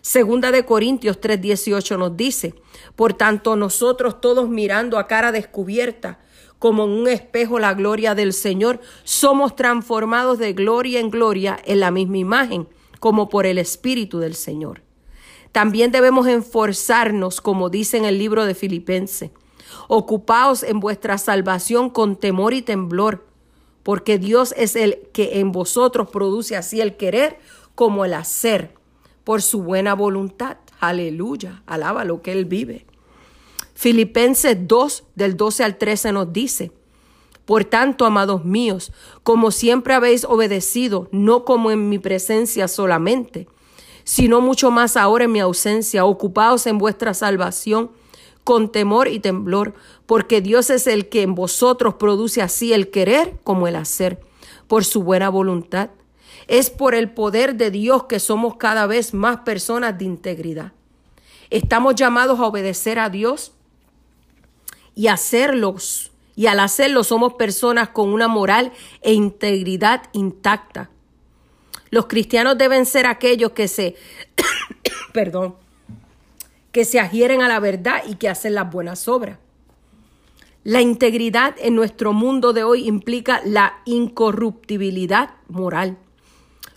Segunda 0.00 0.50
de 0.50 0.64
Corintios 0.64 1.20
3:18 1.20 1.96
nos 1.96 2.16
dice, 2.16 2.54
por 2.96 3.12
tanto 3.14 3.56
nosotros 3.56 4.20
todos 4.20 4.48
mirando 4.48 4.98
a 4.98 5.06
cara 5.06 5.30
descubierta, 5.30 6.18
como 6.58 6.84
en 6.84 6.90
un 6.90 7.08
espejo 7.08 7.58
la 7.58 7.74
gloria 7.74 8.14
del 8.14 8.32
Señor, 8.32 8.80
somos 9.04 9.56
transformados 9.56 10.38
de 10.38 10.52
gloria 10.52 11.00
en 11.00 11.10
gloria 11.10 11.58
en 11.64 11.80
la 11.80 11.90
misma 11.90 12.18
imagen, 12.18 12.68
como 13.00 13.28
por 13.28 13.46
el 13.46 13.58
Espíritu 13.58 14.18
del 14.18 14.34
Señor. 14.34 14.82
También 15.50 15.92
debemos 15.92 16.26
enforzarnos, 16.26 17.40
como 17.40 17.68
dice 17.68 17.96
en 17.96 18.04
el 18.04 18.18
libro 18.18 18.44
de 18.44 18.54
Filipenses, 18.54 19.30
ocupaos 19.88 20.62
en 20.62 20.80
vuestra 20.80 21.18
salvación 21.18 21.90
con 21.90 22.16
temor 22.16 22.54
y 22.54 22.62
temblor, 22.62 23.26
porque 23.82 24.18
Dios 24.18 24.54
es 24.56 24.76
el 24.76 24.98
que 25.12 25.40
en 25.40 25.52
vosotros 25.52 26.08
produce 26.10 26.56
así 26.56 26.80
el 26.80 26.96
querer 26.96 27.38
como 27.74 28.04
el 28.04 28.14
hacer, 28.14 28.74
por 29.24 29.42
su 29.42 29.62
buena 29.62 29.94
voluntad. 29.94 30.58
Aleluya, 30.80 31.62
alaba 31.66 32.04
lo 32.04 32.22
que 32.22 32.32
Él 32.32 32.44
vive. 32.44 32.86
Filipenses 33.74 34.56
2 34.60 35.04
del 35.14 35.36
12 35.36 35.64
al 35.64 35.78
13 35.78 36.12
nos 36.12 36.32
dice, 36.32 36.72
por 37.44 37.64
tanto, 37.64 38.04
amados 38.04 38.44
míos, 38.44 38.92
como 39.22 39.50
siempre 39.50 39.94
habéis 39.94 40.24
obedecido, 40.24 41.08
no 41.10 41.44
como 41.44 41.70
en 41.70 41.88
mi 41.88 41.98
presencia 41.98 42.68
solamente, 42.68 43.48
sino 44.04 44.40
mucho 44.40 44.70
más 44.70 44.96
ahora 44.96 45.24
en 45.24 45.32
mi 45.32 45.40
ausencia, 45.40 46.04
ocupaos 46.04 46.66
en 46.66 46.78
vuestra 46.78 47.14
salvación 47.14 47.90
con 48.44 48.70
temor 48.72 49.08
y 49.08 49.20
temblor, 49.20 49.74
porque 50.06 50.40
Dios 50.40 50.70
es 50.70 50.86
el 50.86 51.08
que 51.08 51.22
en 51.22 51.34
vosotros 51.34 51.94
produce 51.94 52.42
así 52.42 52.72
el 52.72 52.90
querer 52.90 53.38
como 53.44 53.68
el 53.68 53.76
hacer, 53.76 54.20
por 54.66 54.84
su 54.84 55.02
buena 55.02 55.28
voluntad. 55.28 55.90
Es 56.48 56.70
por 56.70 56.94
el 56.94 57.10
poder 57.10 57.54
de 57.54 57.70
Dios 57.70 58.04
que 58.04 58.18
somos 58.18 58.56
cada 58.56 58.86
vez 58.86 59.14
más 59.14 59.38
personas 59.40 59.96
de 59.98 60.04
integridad. 60.04 60.72
Estamos 61.50 61.94
llamados 61.94 62.40
a 62.40 62.46
obedecer 62.46 62.98
a 62.98 63.10
Dios 63.10 63.52
y 64.94 65.08
hacerlos. 65.08 66.10
Y 66.34 66.46
al 66.46 66.60
hacerlo 66.60 67.04
somos 67.04 67.34
personas 67.34 67.90
con 67.90 68.12
una 68.12 68.26
moral 68.26 68.72
e 69.02 69.12
integridad 69.12 70.04
intacta. 70.12 70.90
Los 71.90 72.06
cristianos 72.06 72.56
deben 72.56 72.86
ser 72.86 73.04
aquellos 73.04 73.52
que 73.52 73.68
se, 73.68 73.96
perdón, 75.12 75.56
que 76.72 76.84
se 76.84 76.98
adhieren 76.98 77.42
a 77.42 77.48
la 77.48 77.60
verdad 77.60 78.02
y 78.08 78.16
que 78.16 78.28
hacen 78.28 78.54
las 78.54 78.70
buenas 78.70 79.06
obras. 79.06 79.38
La 80.64 80.80
integridad 80.80 81.54
en 81.58 81.74
nuestro 81.74 82.12
mundo 82.12 82.52
de 82.52 82.64
hoy 82.64 82.86
implica 82.86 83.42
la 83.44 83.80
incorruptibilidad 83.84 85.30
moral. 85.48 85.98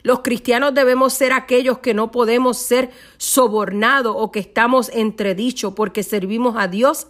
Los 0.02 0.20
cristianos 0.20 0.74
debemos 0.74 1.14
ser 1.14 1.34
aquellos 1.34 1.80
que 1.80 1.94
no 1.94 2.12
podemos 2.12 2.58
ser 2.58 2.92
sobornados 3.18 4.16
o 4.18 4.32
que 4.32 4.40
estamos 4.40 4.90
entredichos 4.90 5.74
porque 5.74 6.04
servimos 6.04 6.56
a 6.58 6.68
Dios 6.68 7.08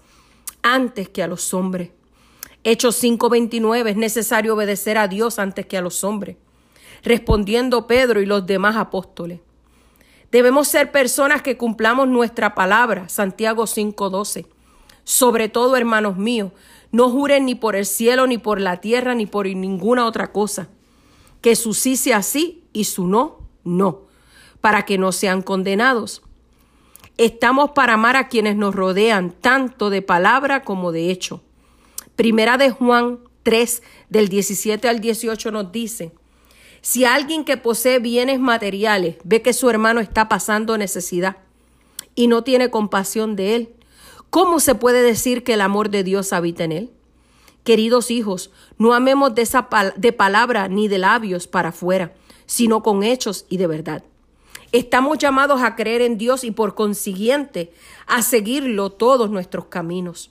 antes 0.61 1.09
que 1.09 1.23
a 1.23 1.27
los 1.27 1.53
hombres. 1.53 1.91
Hechos 2.63 2.95
5:29 2.95 3.91
es 3.91 3.97
necesario 3.97 4.53
obedecer 4.53 4.97
a 4.97 5.07
Dios 5.07 5.39
antes 5.39 5.65
que 5.65 5.77
a 5.77 5.81
los 5.81 6.03
hombres. 6.03 6.37
Respondiendo 7.03 7.85
Pedro 7.85 8.21
y 8.21 8.25
los 8.25 8.45
demás 8.45 8.75
apóstoles. 8.75 9.39
Debemos 10.35 10.67
ser 10.67 10.91
personas 10.91 11.41
que 11.41 11.55
cumplamos 11.55 12.09
nuestra 12.09 12.55
palabra, 12.55 13.07
Santiago 13.07 13.67
5:12. 13.67 14.47
Sobre 15.05 15.47
todo, 15.47 15.77
hermanos 15.77 16.17
míos, 16.17 16.51
no 16.91 17.09
juren 17.09 17.45
ni 17.45 17.55
por 17.55 17.77
el 17.77 17.85
cielo, 17.85 18.27
ni 18.27 18.37
por 18.37 18.59
la 18.59 18.81
tierra, 18.81 19.15
ni 19.15 19.27
por 19.27 19.45
ninguna 19.45 20.05
otra 20.05 20.33
cosa. 20.33 20.67
Que 21.39 21.55
su 21.55 21.73
sí 21.73 21.95
sea 21.95 22.21
sí 22.21 22.65
y 22.73 22.83
su 22.83 23.07
no, 23.07 23.47
no, 23.63 24.01
para 24.59 24.83
que 24.83 24.97
no 24.97 25.13
sean 25.13 25.41
condenados. 25.41 26.21
Estamos 27.17 27.71
para 27.71 27.93
amar 27.93 28.17
a 28.17 28.27
quienes 28.27 28.57
nos 28.57 28.75
rodean, 28.75 29.31
tanto 29.31 29.89
de 29.89 30.01
palabra 30.01 30.63
como 30.63 30.91
de 30.91 31.11
hecho. 31.11 31.43
Primera 32.17 32.57
de 32.57 32.71
Juan 32.71 33.19
3, 33.43 33.81
del 34.09 34.27
17 34.27 34.89
al 34.89 34.99
18 34.99 35.51
nos 35.51 35.71
dice, 35.71 36.11
si 36.85 37.03
alguien 37.03 37.45
que 37.45 37.57
posee 37.57 37.97
bienes 37.97 38.39
materiales 38.39 39.15
ve 39.23 39.41
que 39.41 39.53
su 39.53 39.71
hermano 39.71 40.01
está 40.01 40.29
pasando 40.29 40.77
necesidad 40.77 41.37
y 42.13 42.27
no 42.27 42.43
tiene 42.43 42.69
compasión 42.69 43.35
de 43.35 43.55
él, 43.55 43.73
¿cómo 44.29 44.59
se 44.59 44.75
puede 44.75 45.01
decir 45.01 45.43
que 45.43 45.53
el 45.55 45.61
amor 45.61 45.89
de 45.89 46.03
Dios 46.03 46.31
habita 46.31 46.63
en 46.63 46.71
él? 46.71 46.91
Queridos 47.63 48.11
hijos, 48.11 48.51
no 48.77 48.93
amemos 48.93 49.33
de, 49.33 49.41
esa 49.41 49.67
de 49.95 50.13
palabra 50.13 50.67
ni 50.67 50.87
de 50.87 50.99
labios 50.99 51.47
para 51.47 51.69
afuera, 51.69 52.13
sino 52.45 52.83
con 52.83 53.01
hechos 53.01 53.47
y 53.49 53.57
de 53.57 53.65
verdad. 53.65 54.03
Estamos 54.71 55.17
llamados 55.17 55.63
a 55.63 55.75
creer 55.75 56.03
en 56.03 56.19
Dios 56.19 56.43
y 56.43 56.51
por 56.51 56.75
consiguiente 56.75 57.73
a 58.05 58.21
seguirlo 58.21 58.91
todos 58.91 59.31
nuestros 59.31 59.65
caminos. 59.65 60.29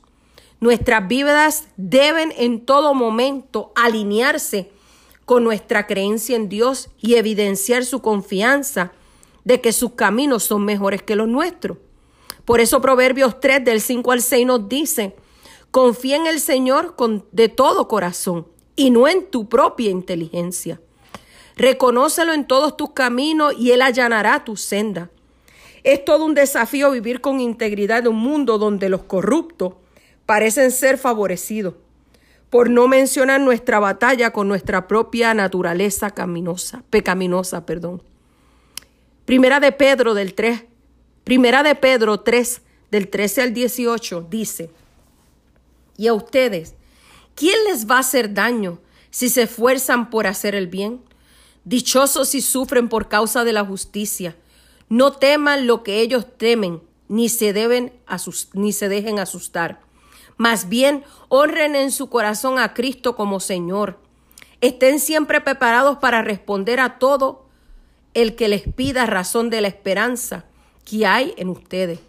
Nuestras 0.61 1.09
vidas 1.09 1.67
deben 1.77 2.33
en 2.37 2.65
todo 2.65 2.95
momento 2.95 3.73
alinearse 3.75 4.71
con 5.25 5.45
nuestra 5.45 5.87
creencia 5.87 6.37
en 6.37 6.49
Dios 6.49 6.91
y 7.01 7.14
evidenciar 7.14 7.85
su 7.85 8.03
confianza 8.03 8.93
de 9.45 9.61
que 9.61 9.72
sus 9.72 9.93
caminos 9.93 10.45
son 10.45 10.64
mejores 10.64 11.03
que 11.03 11.16
los 11.16 11.29
nuestros. 11.29 11.79
Por 12.45 12.61
eso 12.61 12.81
Proverbios 12.81 13.41
3 13.41 13.64
del 13.64 13.81
5 13.81 14.12
al 14.12 14.22
6 14.22 14.47
nos 14.47 14.68
dice, 14.68 15.16
confía 15.70 16.16
en 16.16 16.27
el 16.27 16.41
Señor 16.41 16.95
con, 16.97 17.25
de 17.33 17.49
todo 17.49 17.89
corazón 17.89 18.47
y 18.77 18.91
no 18.91 19.09
en 19.09 19.31
tu 19.31 19.49
propia 19.49 19.91
inteligencia. 19.91 20.81
Reconócelo 21.57 22.33
en 22.33 22.47
todos 22.47 22.77
tus 22.77 22.91
caminos 22.91 23.55
y 23.59 23.70
Él 23.70 23.83
allanará 23.83 24.45
tu 24.45 24.57
senda. 24.57 25.11
Es 25.85 26.05
todo 26.05 26.25
un 26.25 26.35
desafío 26.35 26.91
vivir 26.91 27.20
con 27.20 27.41
integridad 27.41 28.01
en 28.01 28.09
un 28.09 28.16
mundo 28.16 28.59
donde 28.59 28.89
los 28.89 29.05
corruptos 29.05 29.75
parecen 30.27 30.70
ser 30.70 30.99
favorecidos, 30.99 31.75
por 32.55 32.71
no 32.71 32.87
mencionar 32.87 33.41
nuestra 33.41 33.81
batalla 33.81 34.31
con 34.31 34.47
nuestra 34.47 34.87
propia 34.87 35.35
naturaleza 35.35 36.11
caminosa, 36.11 36.85
pecaminosa, 36.89 37.67
perdón. 37.67 38.01
Primera 39.25 39.59
de 39.59 39.73
Pedro 39.73 40.15
del 40.15 40.35
3, 40.35 40.63
Primera 41.25 41.65
de 41.65 41.75
Pedro 41.75 42.21
3 42.21 42.63
del 42.93 43.09
13 43.09 43.43
al 43.43 43.55
18 43.55 44.29
dice: 44.31 44.71
Y 45.97 46.07
a 46.07 46.15
ustedes, 46.15 46.77
¿quién 47.35 47.57
les 47.65 47.91
va 47.91 47.97
a 47.97 48.01
hacer 48.07 48.33
daño 48.35 48.79
si 49.11 49.31
se 49.31 49.43
esfuerzan 49.43 50.09
por 50.09 50.29
hacer 50.29 50.55
el 50.55 50.69
bien? 50.69 51.01
Dichosos 51.65 52.29
si 52.29 52.41
sufren 52.41 52.89
por 52.89 53.09
causa 53.09 53.43
de 53.43 53.53
la 53.53 53.65
justicia. 53.65 54.37
No 54.89 55.11
teman 55.11 55.67
lo 55.67 55.83
que 55.83 56.03
ellos 56.03 56.25
temen, 56.39 56.83
ni 57.09 57.29
se 57.29 57.53
deben 57.53 57.93
ni 58.53 58.73
se 58.73 58.89
dejen 58.89 59.19
asustar 59.19 59.84
más 60.37 60.68
bien, 60.68 61.05
honren 61.28 61.76
en 61.76 61.93
su 61.93 62.09
corazón 62.09 62.59
a 62.59 62.74
Cristo 62.74 63.14
como 63.14 63.41
Señor. 63.41 63.99
Estén 64.61 64.99
siempre 64.99 65.41
preparados 65.41 65.99
para 65.99 66.22
responder 66.22 66.80
a 66.80 66.99
todo 66.99 67.47
el 68.14 68.35
que 68.35 68.49
les 68.49 68.62
pida 68.62 69.07
razón 69.07 69.51
de 69.51 69.61
la 69.61 69.68
esperanza 69.68 70.45
que 70.85 71.07
hay 71.07 71.35
en 71.37 71.49
ustedes. 71.49 72.01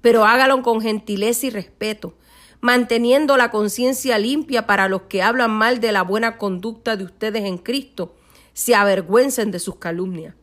Pero 0.00 0.24
hágalo 0.24 0.62
con 0.62 0.80
gentileza 0.80 1.46
y 1.46 1.50
respeto, 1.50 2.14
manteniendo 2.60 3.36
la 3.36 3.50
conciencia 3.50 4.18
limpia 4.18 4.66
para 4.66 4.88
los 4.88 5.02
que 5.02 5.22
hablan 5.22 5.50
mal 5.50 5.80
de 5.80 5.92
la 5.92 6.02
buena 6.02 6.38
conducta 6.38 6.96
de 6.96 7.04
ustedes 7.04 7.44
en 7.44 7.58
Cristo, 7.58 8.14
se 8.52 8.74
avergüencen 8.74 9.50
de 9.50 9.58
sus 9.58 9.76
calumnias. 9.76 10.34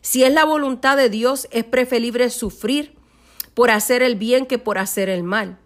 Si 0.00 0.24
es 0.24 0.32
la 0.32 0.44
voluntad 0.44 0.96
de 0.96 1.10
Dios, 1.10 1.46
es 1.52 1.64
preferible 1.64 2.28
sufrir 2.30 2.96
por 3.54 3.70
hacer 3.70 4.02
el 4.02 4.16
bien 4.16 4.46
que 4.46 4.58
por 4.58 4.78
hacer 4.78 5.08
el 5.08 5.22
mal 5.22 5.58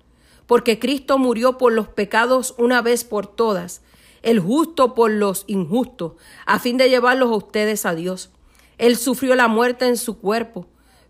porque 0.47 0.78
Cristo 0.78 1.18
murió 1.18 1.59
por 1.59 1.72
los 1.72 1.88
pecados 1.88 2.55
una 2.59 2.82
vez 2.82 3.05
por 3.05 3.26
todas, 3.26 3.82
el 4.22 4.40
justo 4.40 4.94
por 4.94 5.11
los 5.11 5.44
injustos, 5.47 6.12
a 6.47 6.59
fin 6.59 6.76
de 6.76 6.88
llevarlos 6.88 7.30
a 7.30 7.36
ustedes 7.36 7.86
a 7.86 7.94
Dios. 7.94 8.30
Él 8.78 8.97
sufrió 8.97 9.34
la 9.34 9.49
muerte 9.49 9.86
en 9.86 9.97
su 9.97 10.18
cuerpo, 10.18 10.66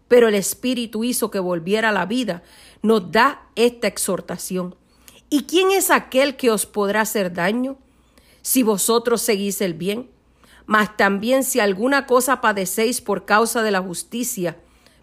pero 0.08 0.28
el 0.28 0.34
Espíritu 0.34 1.04
hizo 1.04 1.30
que 1.30 1.38
volviera 1.38 1.88
a 1.88 1.92
la 1.92 2.06
vida. 2.06 2.42
Nos 2.82 3.10
da 3.10 3.48
esta 3.56 3.86
exhortación. 3.86 4.76
¿Y 5.28 5.44
quién 5.44 5.72
es 5.72 5.90
aquel 5.90 6.36
que 6.36 6.50
os 6.50 6.66
podrá 6.66 7.00
hacer 7.00 7.32
daño? 7.32 7.76
Si 8.42 8.62
vosotros 8.62 9.22
seguís 9.22 9.60
el 9.60 9.74
bien. 9.74 10.08
Mas 10.66 10.96
también 10.96 11.44
si 11.44 11.60
alguna 11.60 12.06
cosa 12.06 12.40
padecéis 12.40 13.00
por 13.00 13.24
causa 13.24 13.62
de 13.62 13.70
la 13.70 13.80
justicia, 13.80 14.56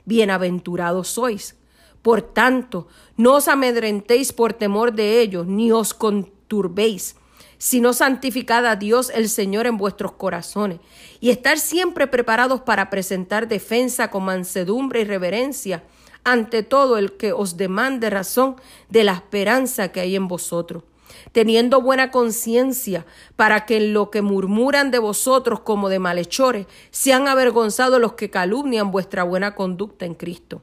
bienaventurados 0.06 1.08
sois. 1.08 1.56
Por 2.04 2.22
tanto, 2.22 2.88
no 3.16 3.36
os 3.36 3.48
amedrentéis 3.48 4.34
por 4.34 4.52
temor 4.52 4.92
de 4.92 5.22
ellos, 5.22 5.48
ni 5.48 5.72
os 5.72 5.94
conturbéis, 5.94 7.16
sino 7.58 7.94
santificad 7.94 8.66
a 8.66 8.76
Dios 8.76 9.10
el 9.16 9.30
Señor 9.30 9.68
en 9.68 9.78
vuestros 9.78 10.12
corazones, 10.12 10.80
y 11.22 11.30
estar 11.30 11.58
siempre 11.58 12.08
preparados 12.08 12.60
para 12.60 12.90
presentar 12.90 13.48
defensa 13.48 14.12
con 14.12 14.26
mansedumbre 14.26 15.02
y 15.02 15.06
reverencia 15.06 15.82
ante 16.26 16.62
todo 16.62 16.98
el 16.98 17.14
que 17.14 17.32
os 17.32 17.56
demande 17.56 18.10
razón 18.10 18.58
de 18.90 19.06
la 19.06 19.14
esperanza 19.14 19.94
que 19.94 20.02
hay 20.02 20.16
en 20.16 20.28
vosotros 20.28 20.84
teniendo 21.32 21.82
buena 21.82 22.12
conciencia, 22.12 23.06
para 23.36 23.66
que 23.66 23.78
en 23.78 23.94
lo 23.94 24.10
que 24.12 24.22
murmuran 24.22 24.92
de 24.92 25.00
vosotros 25.00 25.62
como 25.62 25.90
de 25.90 26.00
malhechores 26.00 26.68
sean 26.92 27.28
avergonzados 27.28 28.00
los 28.02 28.14
que 28.14 28.30
calumnian 28.30 28.92
vuestra 28.92 29.24
buena 29.24 29.56
conducta 29.56 30.06
en 30.06 30.16
Cristo 30.16 30.62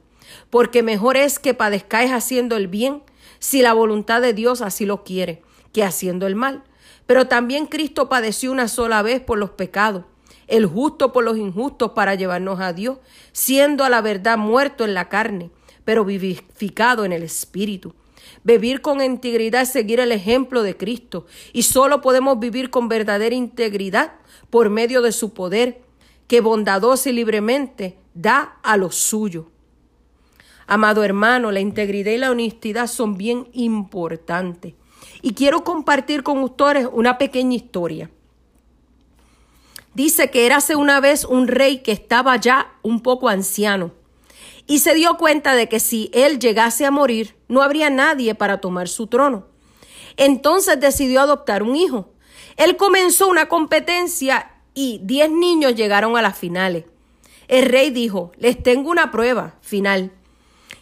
porque 0.51 0.83
mejor 0.83 1.17
es 1.17 1.39
que 1.39 1.55
padezcáis 1.55 2.11
haciendo 2.11 2.57
el 2.57 2.67
bien, 2.67 3.01
si 3.39 3.63
la 3.63 3.73
voluntad 3.73 4.21
de 4.21 4.33
Dios 4.33 4.61
así 4.61 4.85
lo 4.85 5.03
quiere, 5.03 5.41
que 5.73 5.83
haciendo 5.83 6.27
el 6.27 6.35
mal. 6.35 6.63
Pero 7.07 7.27
también 7.27 7.65
Cristo 7.65 8.09
padeció 8.09 8.51
una 8.51 8.67
sola 8.67 9.01
vez 9.01 9.21
por 9.21 9.39
los 9.39 9.51
pecados, 9.51 10.03
el 10.47 10.65
justo 10.65 11.13
por 11.13 11.23
los 11.23 11.37
injustos 11.37 11.91
para 11.91 12.15
llevarnos 12.15 12.59
a 12.59 12.73
Dios, 12.73 12.99
siendo 13.31 13.83
a 13.83 13.89
la 13.89 14.01
verdad 14.01 14.37
muerto 14.37 14.83
en 14.83 14.93
la 14.93 15.09
carne, 15.09 15.49
pero 15.85 16.05
vivificado 16.05 17.05
en 17.05 17.13
el 17.13 17.23
Espíritu. 17.23 17.95
Vivir 18.43 18.81
con 18.81 19.01
integridad 19.01 19.61
es 19.61 19.69
seguir 19.69 19.99
el 20.01 20.11
ejemplo 20.11 20.63
de 20.63 20.75
Cristo, 20.75 21.25
y 21.53 21.63
solo 21.63 22.01
podemos 22.01 22.39
vivir 22.39 22.69
con 22.69 22.89
verdadera 22.89 23.35
integridad 23.35 24.13
por 24.49 24.69
medio 24.69 25.01
de 25.01 25.13
su 25.13 25.33
poder, 25.33 25.81
que 26.27 26.41
bondadoso 26.41 27.09
y 27.09 27.13
libremente 27.13 27.97
da 28.13 28.57
a 28.63 28.75
los 28.77 28.95
suyos. 28.95 29.45
Amado 30.73 31.03
hermano, 31.03 31.51
la 31.51 31.59
integridad 31.59 32.13
y 32.13 32.17
la 32.17 32.31
honestidad 32.31 32.87
son 32.87 33.17
bien 33.17 33.49
importantes. 33.51 34.73
Y 35.21 35.33
quiero 35.33 35.65
compartir 35.65 36.23
con 36.23 36.41
ustedes 36.41 36.87
una 36.89 37.17
pequeña 37.17 37.57
historia. 37.57 38.09
Dice 39.93 40.31
que 40.31 40.45
érase 40.45 40.77
una 40.77 41.01
vez 41.01 41.25
un 41.25 41.49
rey 41.49 41.79
que 41.79 41.91
estaba 41.91 42.37
ya 42.37 42.71
un 42.83 43.01
poco 43.01 43.27
anciano 43.27 43.91
y 44.65 44.79
se 44.79 44.93
dio 44.93 45.17
cuenta 45.17 45.55
de 45.55 45.67
que 45.67 45.81
si 45.81 46.09
él 46.13 46.39
llegase 46.39 46.85
a 46.85 46.91
morir, 46.91 47.35
no 47.49 47.63
habría 47.63 47.89
nadie 47.89 48.33
para 48.33 48.61
tomar 48.61 48.87
su 48.87 49.07
trono. 49.07 49.47
Entonces 50.15 50.79
decidió 50.79 51.19
adoptar 51.19 51.63
un 51.63 51.75
hijo. 51.75 52.13
Él 52.55 52.77
comenzó 52.77 53.27
una 53.27 53.49
competencia 53.49 54.53
y 54.73 55.01
diez 55.03 55.29
niños 55.29 55.75
llegaron 55.75 56.15
a 56.15 56.21
las 56.21 56.37
finales. 56.37 56.85
El 57.49 57.65
rey 57.65 57.89
dijo, 57.89 58.31
les 58.37 58.63
tengo 58.63 58.89
una 58.89 59.11
prueba 59.11 59.57
final. 59.59 60.13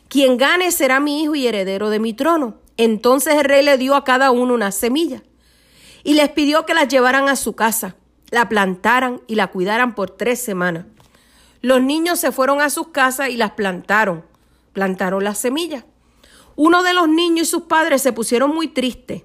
Quien 0.09 0.37
gane 0.37 0.71
será 0.71 0.99
mi 0.99 1.23
hijo 1.23 1.35
y 1.35 1.47
heredero 1.47 1.89
de 1.89 1.99
mi 1.99 2.13
trono. 2.13 2.57
Entonces 2.75 3.35
el 3.35 3.45
rey 3.45 3.63
le 3.63 3.77
dio 3.77 3.95
a 3.95 4.03
cada 4.03 4.31
uno 4.31 4.53
una 4.53 4.71
semilla 4.71 5.23
y 6.03 6.15
les 6.15 6.29
pidió 6.29 6.65
que 6.65 6.73
las 6.73 6.87
llevaran 6.87 7.29
a 7.29 7.35
su 7.35 7.53
casa, 7.53 7.95
la 8.29 8.49
plantaran 8.49 9.21
y 9.27 9.35
la 9.35 9.47
cuidaran 9.47 9.95
por 9.95 10.09
tres 10.09 10.41
semanas. 10.41 10.85
Los 11.61 11.81
niños 11.81 12.19
se 12.19 12.31
fueron 12.31 12.61
a 12.61 12.69
sus 12.69 12.89
casas 12.89 13.29
y 13.29 13.37
las 13.37 13.51
plantaron, 13.51 14.25
plantaron 14.73 15.23
la 15.23 15.35
semilla. 15.35 15.85
Uno 16.55 16.83
de 16.83 16.93
los 16.93 17.07
niños 17.07 17.47
y 17.47 17.51
sus 17.51 17.63
padres 17.63 18.01
se 18.01 18.11
pusieron 18.13 18.53
muy 18.53 18.67
tristes 18.67 19.23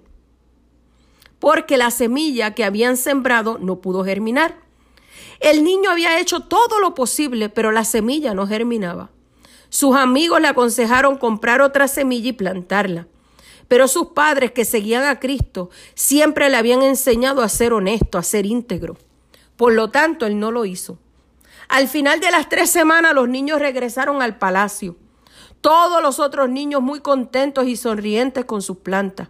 porque 1.44 1.76
la 1.76 1.90
semilla 1.90 2.54
que 2.54 2.64
habían 2.64 2.96
sembrado 2.96 3.58
no 3.58 3.82
pudo 3.82 4.02
germinar. 4.02 4.56
El 5.40 5.62
niño 5.62 5.90
había 5.90 6.18
hecho 6.18 6.40
todo 6.40 6.80
lo 6.80 6.94
posible, 6.94 7.50
pero 7.50 7.70
la 7.70 7.84
semilla 7.84 8.32
no 8.32 8.46
germinaba. 8.46 9.10
Sus 9.74 9.96
amigos 9.96 10.40
le 10.40 10.46
aconsejaron 10.46 11.18
comprar 11.18 11.60
otra 11.60 11.88
semilla 11.88 12.28
y 12.28 12.32
plantarla. 12.32 13.08
Pero 13.66 13.88
sus 13.88 14.10
padres 14.10 14.52
que 14.52 14.64
seguían 14.64 15.02
a 15.02 15.18
Cristo 15.18 15.68
siempre 15.96 16.48
le 16.48 16.56
habían 16.56 16.84
enseñado 16.84 17.42
a 17.42 17.48
ser 17.48 17.72
honesto, 17.72 18.16
a 18.16 18.22
ser 18.22 18.46
íntegro. 18.46 18.96
Por 19.56 19.72
lo 19.72 19.90
tanto, 19.90 20.26
él 20.26 20.38
no 20.38 20.52
lo 20.52 20.64
hizo. 20.64 20.96
Al 21.68 21.88
final 21.88 22.20
de 22.20 22.30
las 22.30 22.48
tres 22.48 22.70
semanas 22.70 23.16
los 23.16 23.28
niños 23.28 23.58
regresaron 23.58 24.22
al 24.22 24.38
palacio. 24.38 24.94
Todos 25.60 26.00
los 26.00 26.20
otros 26.20 26.48
niños 26.48 26.80
muy 26.80 27.00
contentos 27.00 27.66
y 27.66 27.74
sonrientes 27.74 28.44
con 28.44 28.62
sus 28.62 28.76
plantas. 28.76 29.26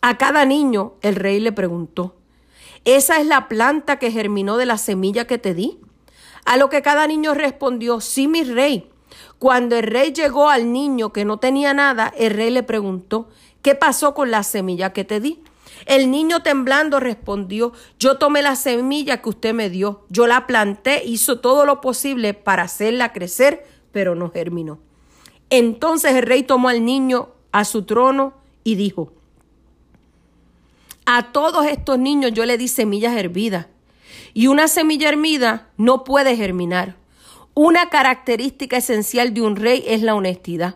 A 0.00 0.16
cada 0.16 0.44
niño 0.44 0.94
el 1.02 1.16
rey 1.16 1.40
le 1.40 1.50
preguntó, 1.50 2.14
¿esa 2.84 3.18
es 3.18 3.26
la 3.26 3.48
planta 3.48 3.98
que 3.98 4.12
germinó 4.12 4.58
de 4.58 4.66
la 4.66 4.78
semilla 4.78 5.26
que 5.26 5.38
te 5.38 5.54
di? 5.54 5.80
A 6.44 6.56
lo 6.56 6.68
que 6.68 6.82
cada 6.82 7.08
niño 7.08 7.34
respondió, 7.34 8.00
sí, 8.00 8.28
mi 8.28 8.44
rey. 8.44 8.92
Cuando 9.38 9.76
el 9.76 9.82
rey 9.82 10.12
llegó 10.12 10.48
al 10.48 10.72
niño 10.72 11.12
que 11.12 11.24
no 11.24 11.38
tenía 11.38 11.74
nada, 11.74 12.12
el 12.16 12.32
rey 12.32 12.50
le 12.50 12.62
preguntó, 12.62 13.28
¿qué 13.62 13.74
pasó 13.74 14.14
con 14.14 14.30
la 14.30 14.42
semilla 14.42 14.92
que 14.92 15.04
te 15.04 15.20
di? 15.20 15.42
El 15.84 16.10
niño 16.10 16.42
temblando 16.42 17.00
respondió, 17.00 17.72
yo 17.98 18.16
tomé 18.16 18.42
la 18.42 18.56
semilla 18.56 19.20
que 19.20 19.28
usted 19.28 19.54
me 19.54 19.68
dio, 19.68 20.04
yo 20.08 20.26
la 20.26 20.46
planté, 20.46 21.04
hizo 21.04 21.40
todo 21.40 21.66
lo 21.66 21.80
posible 21.80 22.34
para 22.34 22.62
hacerla 22.62 23.12
crecer, 23.12 23.66
pero 23.92 24.14
no 24.14 24.30
germinó. 24.30 24.78
Entonces 25.50 26.14
el 26.14 26.22
rey 26.22 26.42
tomó 26.42 26.70
al 26.70 26.84
niño 26.84 27.28
a 27.52 27.64
su 27.64 27.84
trono 27.84 28.34
y 28.64 28.74
dijo, 28.74 29.12
a 31.04 31.30
todos 31.30 31.66
estos 31.66 31.98
niños 31.98 32.32
yo 32.32 32.44
le 32.46 32.58
di 32.58 32.66
semillas 32.66 33.16
hervidas 33.16 33.66
y 34.34 34.48
una 34.48 34.66
semilla 34.66 35.08
hervida 35.08 35.68
no 35.76 36.02
puede 36.04 36.36
germinar. 36.36 36.96
Una 37.58 37.88
característica 37.88 38.76
esencial 38.76 39.32
de 39.32 39.40
un 39.40 39.56
rey 39.56 39.82
es 39.86 40.02
la 40.02 40.14
honestidad. 40.14 40.74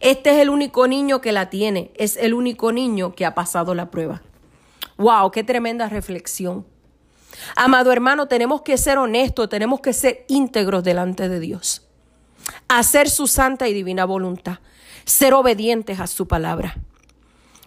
Este 0.00 0.30
es 0.30 0.38
el 0.38 0.48
único 0.48 0.88
niño 0.88 1.20
que 1.20 1.32
la 1.32 1.50
tiene, 1.50 1.90
es 1.96 2.16
el 2.16 2.32
único 2.32 2.72
niño 2.72 3.14
que 3.14 3.26
ha 3.26 3.34
pasado 3.34 3.74
la 3.74 3.90
prueba. 3.90 4.22
¡Wow! 4.96 5.30
¡Qué 5.32 5.44
tremenda 5.44 5.86
reflexión! 5.90 6.64
Amado 7.56 7.92
hermano, 7.92 8.26
tenemos 8.26 8.62
que 8.62 8.78
ser 8.78 8.96
honestos, 8.96 9.50
tenemos 9.50 9.80
que 9.80 9.92
ser 9.92 10.24
íntegros 10.28 10.82
delante 10.82 11.28
de 11.28 11.40
Dios. 11.40 11.86
Hacer 12.68 13.10
su 13.10 13.26
santa 13.26 13.68
y 13.68 13.74
divina 13.74 14.06
voluntad. 14.06 14.60
Ser 15.04 15.34
obedientes 15.34 16.00
a 16.00 16.06
su 16.06 16.26
palabra. 16.26 16.74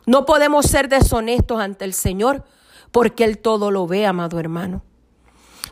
No 0.08 0.26
podemos 0.26 0.66
ser 0.66 0.90
deshonestos 0.90 1.62
ante 1.62 1.86
el 1.86 1.94
Señor 1.94 2.44
porque 2.92 3.24
Él 3.24 3.38
todo 3.38 3.70
lo 3.70 3.86
ve, 3.86 4.08
amado 4.08 4.40
hermano. 4.40 4.82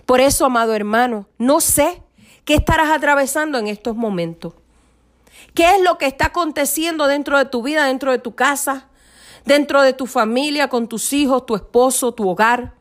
Por 0.06 0.22
eso, 0.22 0.46
amado 0.46 0.76
hermano, 0.76 1.28
no 1.40 1.62
sé 1.62 2.05
¿Qué 2.46 2.54
estarás 2.54 2.92
atravesando 2.92 3.58
en 3.58 3.66
estos 3.66 3.96
momentos? 3.96 4.54
¿Qué 5.56 5.76
es 5.76 5.82
lo 5.82 5.98
que 5.98 6.06
está 6.06 6.28
aconteciendo 6.28 7.08
dentro 7.08 7.40
de 7.40 7.46
tu 7.46 7.64
vida, 7.64 7.88
dentro 7.88 8.12
de 8.12 8.20
tu 8.20 8.36
casa, 8.36 8.88
dentro 9.46 9.82
de 9.82 9.94
tu 9.94 10.06
familia, 10.06 10.70
con 10.70 10.88
tus 10.88 11.12
hijos, 11.12 11.46
tu 11.48 11.56
esposo, 11.56 12.14
tu 12.14 12.30
hogar, 12.30 12.76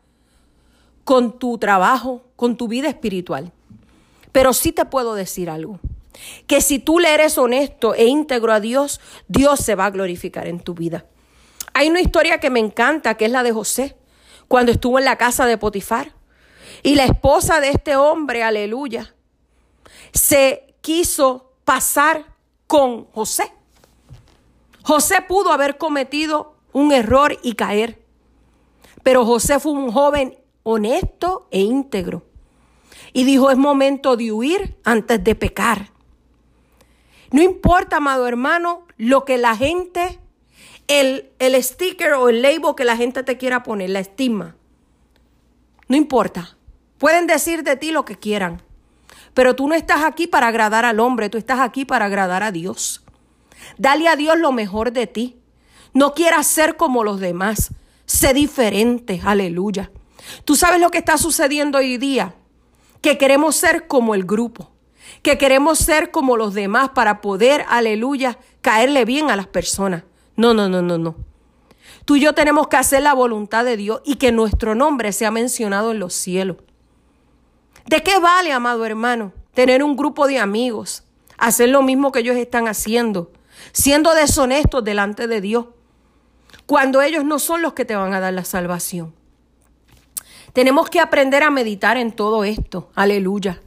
con 1.03 1.39
tu 1.39 1.57
trabajo, 1.57 2.21
con 2.35 2.57
tu 2.57 2.67
vida 2.67 2.87
espiritual? 2.87 3.51
Pero 4.31 4.53
sí 4.53 4.71
te 4.71 4.85
puedo 4.85 5.15
decir 5.15 5.49
algo, 5.49 5.79
que 6.45 6.61
si 6.61 6.77
tú 6.77 6.99
le 6.99 7.13
eres 7.13 7.37
honesto 7.39 7.95
e 7.95 8.05
íntegro 8.05 8.53
a 8.53 8.59
Dios, 8.59 9.01
Dios 9.27 9.59
se 9.59 9.73
va 9.73 9.87
a 9.87 9.91
glorificar 9.91 10.47
en 10.47 10.59
tu 10.59 10.75
vida. 10.75 11.05
Hay 11.73 11.89
una 11.89 12.01
historia 12.01 12.39
que 12.39 12.51
me 12.51 12.59
encanta, 12.59 13.15
que 13.15 13.25
es 13.25 13.31
la 13.31 13.41
de 13.41 13.51
José, 13.51 13.97
cuando 14.47 14.71
estuvo 14.71 14.99
en 14.99 15.05
la 15.05 15.17
casa 15.17 15.47
de 15.47 15.57
Potifar. 15.57 16.13
Y 16.83 16.95
la 16.95 17.05
esposa 17.05 17.59
de 17.61 17.69
este 17.69 17.95
hombre, 17.95 18.43
aleluya, 18.43 19.14
se 20.15 20.73
quiso 20.81 21.51
pasar 21.65 22.25
con 22.67 23.05
José. 23.11 23.51
José 24.81 25.21
pudo 25.27 25.51
haber 25.51 25.77
cometido 25.77 26.55
un 26.71 26.91
error 26.91 27.37
y 27.43 27.53
caer, 27.53 28.01
pero 29.03 29.25
José 29.25 29.59
fue 29.59 29.73
un 29.73 29.91
joven 29.91 30.37
honesto 30.63 31.47
e 31.51 31.59
íntegro. 31.59 32.23
Y 33.13 33.23
dijo, 33.23 33.51
es 33.51 33.57
momento 33.57 34.15
de 34.15 34.31
huir 34.31 34.77
antes 34.83 35.23
de 35.23 35.35
pecar. 35.35 35.91
No 37.31 37.41
importa, 37.41 37.97
amado 37.97 38.27
hermano, 38.27 38.87
lo 38.97 39.25
que 39.25 39.37
la 39.37 39.55
gente, 39.55 40.19
el, 40.87 41.31
el 41.39 41.61
sticker 41.61 42.13
o 42.13 42.29
el 42.29 42.41
label 42.41 42.75
que 42.75 42.85
la 42.85 42.95
gente 42.95 43.23
te 43.23 43.37
quiera 43.37 43.63
poner, 43.63 43.89
la 43.89 43.99
estima. 43.99 44.55
No 45.87 45.97
importa. 45.97 46.57
Pueden 46.97 47.27
decir 47.27 47.63
de 47.63 47.75
ti 47.75 47.91
lo 47.91 48.05
que 48.05 48.15
quieran. 48.15 48.64
Pero 49.35 49.55
tú 49.55 49.67
no 49.67 49.75
estás 49.75 50.03
aquí 50.03 50.27
para 50.27 50.47
agradar 50.47 50.85
al 50.85 50.99
hombre, 50.99 51.29
tú 51.29 51.37
estás 51.37 51.59
aquí 51.59 51.85
para 51.85 52.05
agradar 52.05 52.41
a 52.41 52.51
Dios. 52.51 53.03
Dale 53.77 54.07
a 54.07 54.15
Dios 54.15 54.39
lo 54.39 54.51
mejor 54.51 54.93
de 54.93 55.07
ti. 55.07 55.37
No 55.93 56.13
quieras 56.13 56.47
ser 56.47 56.77
como 56.77 57.03
los 57.03 57.19
demás. 57.19 57.71
Sé 58.05 58.33
diferente, 58.33 59.21
aleluya. 59.23 59.91
Tú 60.45 60.55
sabes 60.55 60.79
lo 60.79 60.89
que 60.89 60.99
está 60.99 61.17
sucediendo 61.17 61.79
hoy 61.79 61.97
día, 61.97 62.33
que 63.01 63.17
queremos 63.17 63.57
ser 63.57 63.87
como 63.87 64.15
el 64.15 64.23
grupo, 64.23 64.71
que 65.21 65.37
queremos 65.37 65.79
ser 65.79 66.11
como 66.11 66.37
los 66.37 66.53
demás 66.53 66.91
para 66.95 67.19
poder, 67.19 67.65
aleluya, 67.67 68.39
caerle 68.61 69.03
bien 69.03 69.29
a 69.29 69.35
las 69.35 69.47
personas. 69.47 70.03
No, 70.37 70.53
no, 70.53 70.69
no, 70.69 70.81
no, 70.81 70.97
no. 70.97 71.15
Tú 72.05 72.15
y 72.15 72.21
yo 72.21 72.33
tenemos 72.33 72.69
que 72.69 72.77
hacer 72.77 73.01
la 73.01 73.13
voluntad 73.13 73.65
de 73.65 73.75
Dios 73.75 74.01
y 74.05 74.15
que 74.15 74.31
nuestro 74.31 74.75
nombre 74.75 75.11
sea 75.11 75.29
mencionado 75.29 75.91
en 75.91 75.99
los 75.99 76.13
cielos. 76.13 76.57
¿De 77.85 78.01
qué 78.01 78.19
vale, 78.19 78.51
amado 78.51 78.85
hermano, 78.85 79.31
tener 79.53 79.83
un 79.83 79.95
grupo 79.95 80.27
de 80.27 80.39
amigos, 80.39 81.03
hacer 81.37 81.69
lo 81.69 81.81
mismo 81.83 82.11
que 82.11 82.19
ellos 82.19 82.35
están 82.35 82.67
haciendo, 82.67 83.31
siendo 83.71 84.13
deshonestos 84.15 84.83
delante 84.83 85.27
de 85.27 85.39
Dios, 85.39 85.67
cuando 86.65 87.01
ellos 87.01 87.23
no 87.23 87.37
son 87.37 87.61
los 87.61 87.73
que 87.73 87.85
te 87.85 87.95
van 87.95 88.13
a 88.13 88.19
dar 88.19 88.33
la 88.33 88.43
salvación? 88.43 89.13
Tenemos 90.53 90.89
que 90.89 90.99
aprender 90.99 91.43
a 91.43 91.51
meditar 91.51 91.97
en 91.97 92.13
todo 92.13 92.43
esto. 92.43 92.89
Aleluya. 92.95 93.61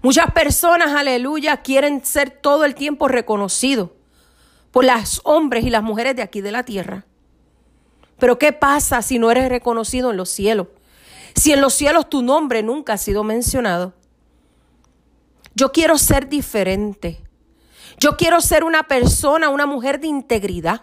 Muchas 0.00 0.32
personas, 0.32 0.94
aleluya, 0.94 1.58
quieren 1.58 2.04
ser 2.04 2.30
todo 2.30 2.64
el 2.64 2.74
tiempo 2.74 3.08
reconocidos 3.08 3.90
por 4.72 4.84
los 4.84 5.20
hombres 5.24 5.64
y 5.64 5.70
las 5.70 5.82
mujeres 5.82 6.16
de 6.16 6.22
aquí 6.22 6.40
de 6.40 6.50
la 6.50 6.64
tierra. 6.64 7.04
Pero 8.18 8.38
¿qué 8.38 8.52
pasa 8.52 9.02
si 9.02 9.18
no 9.18 9.30
eres 9.30 9.48
reconocido 9.48 10.10
en 10.10 10.16
los 10.16 10.30
cielos? 10.30 10.68
Si 11.34 11.52
en 11.52 11.60
los 11.60 11.74
cielos 11.74 12.08
tu 12.08 12.22
nombre 12.22 12.62
nunca 12.62 12.94
ha 12.94 12.98
sido 12.98 13.24
mencionado. 13.24 13.94
Yo 15.54 15.72
quiero 15.72 15.98
ser 15.98 16.28
diferente. 16.28 17.20
Yo 17.98 18.16
quiero 18.16 18.40
ser 18.40 18.64
una 18.64 18.84
persona, 18.84 19.48
una 19.48 19.66
mujer 19.66 20.00
de 20.00 20.08
integridad. 20.08 20.82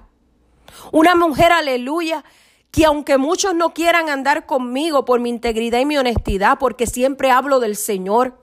Una 0.92 1.16
mujer, 1.16 1.52
aleluya, 1.52 2.24
que 2.72 2.86
aunque 2.86 3.18
muchos 3.18 3.56
no 3.56 3.74
quieran 3.74 4.10
andar 4.10 4.46
conmigo 4.46 5.06
por 5.06 5.20
mi 5.20 5.30
integridad 5.30 5.80
y 5.80 5.86
mi 5.86 5.98
honestidad, 5.98 6.58
porque 6.60 6.88
siempre 6.88 7.32
hablo 7.32 7.60
del 7.60 7.76
Señor, 7.76 8.40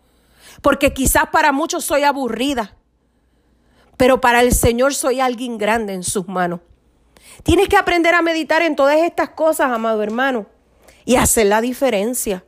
porque 0.62 0.92
quizás 0.92 1.28
para 1.30 1.52
muchos 1.52 1.84
soy 1.84 2.02
aburrida, 2.02 2.76
pero 3.96 4.20
para 4.20 4.42
el 4.42 4.52
Señor 4.52 4.94
soy 4.94 5.20
alguien 5.20 5.58
grande 5.58 5.94
en 5.94 6.02
sus 6.02 6.26
manos. 6.28 6.60
Tienes 7.44 7.68
que 7.68 7.76
aprender 7.76 8.14
a 8.14 8.22
meditar 8.22 8.62
en 8.62 8.76
todas 8.76 8.96
estas 8.98 9.30
cosas, 9.30 9.70
amado 9.70 10.02
hermano 10.02 10.46
y 11.06 11.16
hacer 11.16 11.46
la 11.46 11.62
diferencia. 11.62 12.44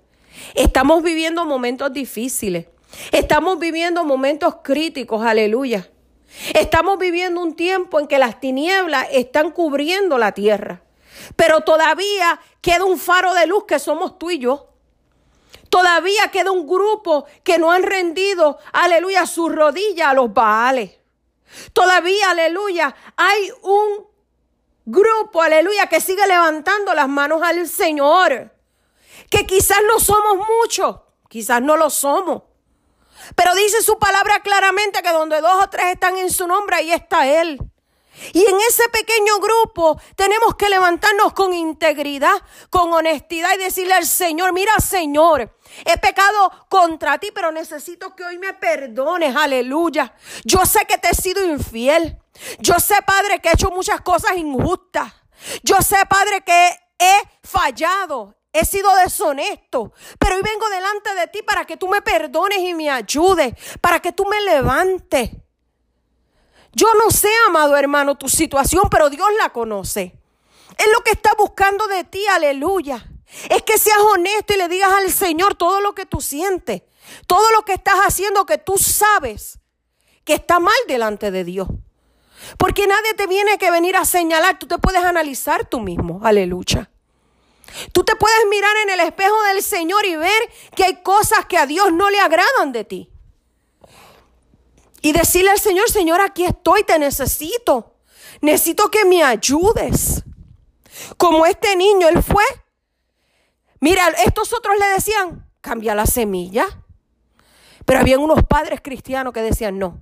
Estamos 0.55 1.03
viviendo 1.03 1.47
momentos 1.47 1.91
difíciles. 1.91 2.67
Estamos 3.13 3.59
viviendo 3.59 4.05
momentos 4.05 4.57
críticos, 4.63 5.25
aleluya. 5.25 5.89
Estamos 6.55 6.99
viviendo 6.99 7.41
un 7.41 7.55
tiempo 7.55 8.01
en 8.01 8.07
que 8.07 8.19
las 8.19 8.41
tinieblas 8.41 9.07
están 9.13 9.53
cubriendo 9.53 10.19
la 10.19 10.33
tierra. 10.33 10.83
Pero 11.37 11.63
todavía 11.63 12.41
queda 12.61 12.85
un 12.85 12.99
faro 12.99 13.33
de 13.33 13.47
luz 13.47 13.65
que 13.65 13.79
somos 13.79 14.19
tú 14.19 14.31
y 14.31 14.39
yo. 14.39 14.69
Todavía 15.71 16.29
queda 16.33 16.51
un 16.51 16.67
grupo 16.67 17.27
que 17.45 17.59
no 17.59 17.71
han 17.71 17.83
rendido, 17.83 18.59
aleluya, 18.73 19.27
su 19.27 19.49
rodilla 19.49 20.11
a 20.11 20.15
los 20.15 20.33
baales. 20.33 20.93
Todavía, 21.73 22.31
aleluya, 22.31 22.95
hay 23.17 23.51
un 23.63 24.08
aleluya, 25.43 25.87
que 25.87 26.01
sigue 26.01 26.27
levantando 26.27 26.95
las 26.95 27.09
manos 27.09 27.43
al 27.43 27.67
Señor. 27.69 28.53
Que 29.31 29.47
quizás 29.47 29.79
no 29.87 30.01
somos 30.01 30.47
muchos, 30.47 30.97
quizás 31.29 31.61
no 31.63 31.77
lo 31.77 31.91
somos. 31.91 32.43
Pero 33.35 33.55
dice 33.55 33.83
su 33.83 33.99
palabra 33.99 34.41
claramente 34.41 35.03
que 35.03 35.13
donde 35.13 35.41
dos 35.41 35.65
o 35.65 35.69
tres 35.69 35.87
están 35.93 36.17
en 36.17 36.31
su 36.31 36.47
nombre, 36.47 36.77
ahí 36.77 36.93
está 36.93 37.27
Él. 37.27 37.59
Y 38.33 38.45
en 38.45 38.57
ese 38.69 38.89
pequeño 38.89 39.39
grupo 39.39 40.01
tenemos 40.17 40.57
que 40.57 40.69
levantarnos 40.69 41.33
con 41.33 41.55
integridad, 41.55 42.35
con 42.71 42.93
honestidad 42.93 43.51
y 43.55 43.63
decirle 43.63 43.95
al 43.95 44.07
Señor, 44.07 44.53
mira 44.53 44.73
Señor, 44.81 45.55
he 45.85 45.99
pecado 45.99 46.67
contra 46.69 47.19
ti, 47.19 47.31
pero 47.33 47.53
necesito 47.53 48.15
que 48.17 48.25
hoy 48.25 48.39
me 48.39 48.55
perdones, 48.55 49.37
aleluya. 49.37 50.15
Yo 50.45 50.67
sé 50.67 50.85
que 50.87 50.99
te 50.99 51.11
he 51.11 51.15
sido 51.15 51.45
infiel. 51.45 52.19
Yo 52.59 52.79
sé, 52.81 52.97
Padre, 53.07 53.41
que 53.41 53.49
he 53.49 53.53
hecho 53.53 53.71
muchas 53.71 54.01
cosas 54.01 54.37
injustas. 54.37 55.13
Yo 55.63 55.77
sé, 55.83 55.97
Padre, 56.09 56.43
que 56.43 56.79
he 56.99 57.23
fallado. 57.43 58.35
He 58.53 58.65
sido 58.65 58.95
deshonesto, 58.97 59.93
pero 60.19 60.35
hoy 60.35 60.43
vengo 60.43 60.69
delante 60.71 61.15
de 61.15 61.27
ti 61.29 61.43
para 61.43 61.67
que 61.67 61.77
tú 61.77 61.87
me 61.87 62.01
perdones 62.01 62.59
y 62.61 62.73
me 62.73 62.89
ayudes, 62.89 63.55
para 63.81 64.01
que 64.01 64.11
tú 64.11 64.25
me 64.25 64.41
levantes. 64.41 65.31
Yo 66.73 66.89
no 66.95 67.11
sé, 67.11 67.29
amado 67.47 67.77
hermano, 67.77 68.17
tu 68.17 68.29
situación, 68.29 68.89
pero 68.91 69.11
Dios 69.11 69.29
la 69.39 69.51
conoce. 69.51 70.19
Es 70.79 70.87
lo 70.93 71.03
que 71.03 71.11
está 71.11 71.31
buscando 71.37 71.87
de 71.89 72.05
ti, 72.05 72.25
aleluya. 72.27 73.07
Es 73.51 73.63
que 73.63 73.77
seas 73.77 73.99
honesto 73.99 74.55
y 74.55 74.57
le 74.57 74.69
digas 74.69 74.93
al 74.93 75.13
Señor 75.13 75.55
todo 75.55 75.81
lo 75.81 75.95
que 75.95 76.07
tú 76.07 76.21
sientes, 76.21 76.83
todo 77.27 77.51
lo 77.53 77.65
que 77.65 77.75
estás 77.75 77.99
haciendo 78.07 78.47
que 78.47 78.57
tú 78.59 78.79
sabes 78.79 79.59
que 80.25 80.35
está 80.35 80.59
mal 80.59 80.75
delante 80.87 81.31
de 81.31 81.45
Dios. 81.45 81.69
Porque 82.57 82.87
nadie 82.87 83.15
te 83.15 83.27
viene 83.27 83.59
que 83.59 83.71
venir 83.71 83.97
a 83.97 84.05
señalar, 84.05 84.59
tú 84.59 84.67
te 84.67 84.79
puedes 84.79 85.03
analizar 85.03 85.69
tú 85.69 85.81
mismo, 85.81 86.21
aleluya. 86.23 86.91
Tú 87.93 88.05
te 88.05 88.17
puedes 88.17 88.47
mirar 88.49 88.77
en 88.85 88.91
el 88.91 89.01
espejo 89.01 89.41
del 89.53 89.63
Señor 89.63 90.05
y 90.07 90.17
ver 90.17 90.43
que 90.75 90.85
hay 90.85 91.03
cosas 91.03 91.47
que 91.47 91.59
a 91.59 91.67
Dios 91.67 91.93
no 91.93 92.11
le 92.11 92.19
agradan 92.21 92.73
de 92.73 92.85
ti. 92.85 93.11
Y 95.03 95.13
decirle 95.13 95.51
al 95.51 95.61
Señor, 95.61 95.89
Señor, 95.91 96.21
aquí 96.21 96.45
estoy, 96.45 96.83
te 96.85 96.99
necesito. 96.99 97.95
Necesito 98.41 98.91
que 98.91 99.05
me 99.05 99.23
ayudes. 99.23 100.25
Como 101.17 101.47
este 101.47 101.77
niño, 101.77 102.09
él 102.09 102.23
fue. 102.23 102.45
Mira, 103.81 104.09
estos 104.25 104.53
otros 104.53 104.77
le 104.79 104.87
decían, 104.87 105.49
cambia 105.61 105.95
la 105.95 106.07
semilla. 106.07 106.67
Pero 107.85 108.01
había 108.01 108.19
unos 108.19 108.43
padres 108.43 108.81
cristianos 108.83 109.33
que 109.33 109.41
decían, 109.41 109.79
no, 109.79 110.01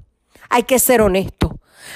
hay 0.48 0.64
que 0.64 0.78
ser 0.78 1.02
honesto, 1.02 1.45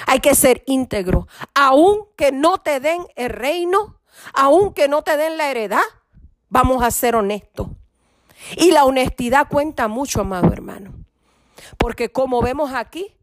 hay 0.07 0.19
que 0.19 0.35
ser 0.35 0.63
íntegro. 0.67 1.27
Aunque 1.53 2.31
no 2.31 2.57
te 2.59 2.79
den 2.79 3.05
el 3.15 3.29
reino, 3.29 3.99
aunque 4.33 4.87
no 4.87 5.01
te 5.01 5.17
den 5.17 5.37
la 5.37 5.49
heredad, 5.49 5.81
vamos 6.49 6.83
a 6.83 6.91
ser 6.91 7.15
honestos. 7.15 7.67
Y 8.57 8.71
la 8.71 8.85
honestidad 8.85 9.47
cuenta 9.47 9.87
mucho, 9.87 10.21
amado 10.21 10.51
hermano. 10.51 10.93
Porque 11.77 12.11
como 12.11 12.41
vemos 12.41 12.73
aquí, 12.73 13.15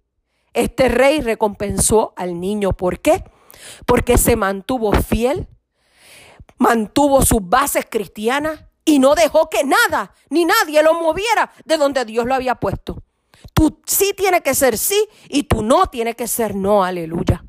este 0.53 0.89
rey 0.89 1.21
recompensó 1.21 2.15
al 2.17 2.41
niño. 2.41 2.73
¿Por 2.73 3.01
qué? 3.01 3.25
Porque 3.87 4.19
se 4.19 4.37
mantuvo 4.37 4.93
fiel, 4.93 5.49
mantuvo 6.57 7.23
sus 7.23 7.41
bases 7.43 7.87
cristianas 7.89 8.65
y 8.85 8.99
no 8.99 9.15
dejó 9.15 9.51
que 9.51 9.65
nada 9.65 10.15
ni 10.31 10.45
nadie 10.45 10.83
lo 10.83 10.95
moviera 10.95 11.53
de 11.65 11.77
donde 11.77 12.05
Dios 12.05 12.27
lo 12.27 12.35
había 12.35 12.55
puesto. 12.55 13.03
Tú 13.55 13.81
sí 13.87 14.13
tienes 14.17 14.43
que 14.43 14.55
ser 14.55 14.79
sí 14.79 15.09
y 15.29 15.45
tú 15.45 15.63
no 15.63 15.87
tienes 15.87 16.17
que 16.17 16.27
ser 16.27 16.55
no, 16.55 16.85
aleluya. 16.85 17.45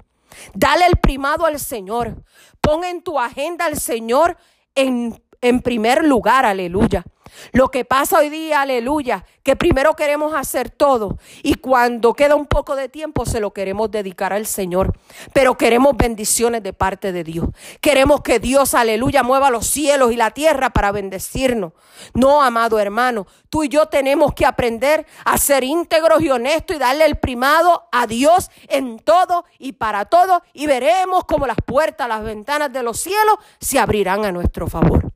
Dale 0.54 0.86
el 0.86 0.98
primado 0.98 1.46
al 1.46 1.60
Señor. 1.60 2.24
Pon 2.62 2.84
en 2.84 3.02
tu 3.02 3.20
agenda 3.20 3.66
al 3.66 3.80
Señor 3.80 4.38
en, 4.76 5.22
en 5.42 5.62
primer 5.62 6.04
lugar, 6.04 6.46
aleluya. 6.46 7.04
Lo 7.52 7.70
que 7.70 7.86
pasa 7.86 8.20
hoy 8.20 8.30
día, 8.30 8.62
aleluya, 8.62 9.26
que 9.44 9.56
primero 9.56 9.96
queremos 9.96 10.34
hacer 10.34 10.70
todo 10.70 11.18
y 11.44 11.56
cuando 11.56 12.14
queda 12.14 12.36
un 12.36 12.46
poco 12.46 12.76
de 12.76 12.90
tiempo 12.90 13.26
se 13.26 13.40
lo 13.40 13.52
queremos 13.52 13.90
dedicar 13.92 14.34
al 14.34 14.46
Señor. 14.46 14.98
Pero 15.34 15.58
queremos 15.58 15.98
bendiciones 15.98 16.64
de 16.64 16.74
parte 16.74 17.12
de 17.12 17.24
Dios. 17.24 17.48
Queremos 17.82 18.22
que 18.22 18.40
Dios, 18.40 18.74
aleluya, 18.74 19.24
mueva 19.24 19.50
los 19.50 19.68
cielos 19.68 20.12
y 20.12 20.16
la 20.16 20.32
tierra 20.32 20.70
para 20.70 20.92
bendecirnos. 20.92 21.74
No, 22.14 22.42
amado 22.42 22.80
hermano, 22.80 23.28
tú 23.50 23.64
y 23.64 23.70
yo 23.70 23.88
tenemos 23.88 24.34
que 24.34 24.46
aprender 24.46 25.06
a 25.26 25.38
ser 25.38 25.64
íntegros 25.64 26.22
y 26.22 26.30
honestos 26.30 26.76
y 26.76 26.80
darle 26.80 27.06
el 27.06 27.18
primado 27.18 27.88
a 27.92 28.08
Dios 28.08 28.50
en 28.68 29.00
todo 29.00 29.46
y 29.58 29.74
para 29.74 30.06
todo 30.06 30.44
y 30.54 30.68
veremos 30.68 31.26
como 31.26 31.48
las 31.48 31.58
puertas, 31.66 32.08
las 32.08 32.24
ventanas 32.24 32.72
de 32.72 32.84
los 32.84 33.00
cielos 33.00 33.36
se 33.60 33.80
abrirán 33.80 34.26
a 34.26 34.32
nuestro 34.32 34.68
favor. 34.68 35.09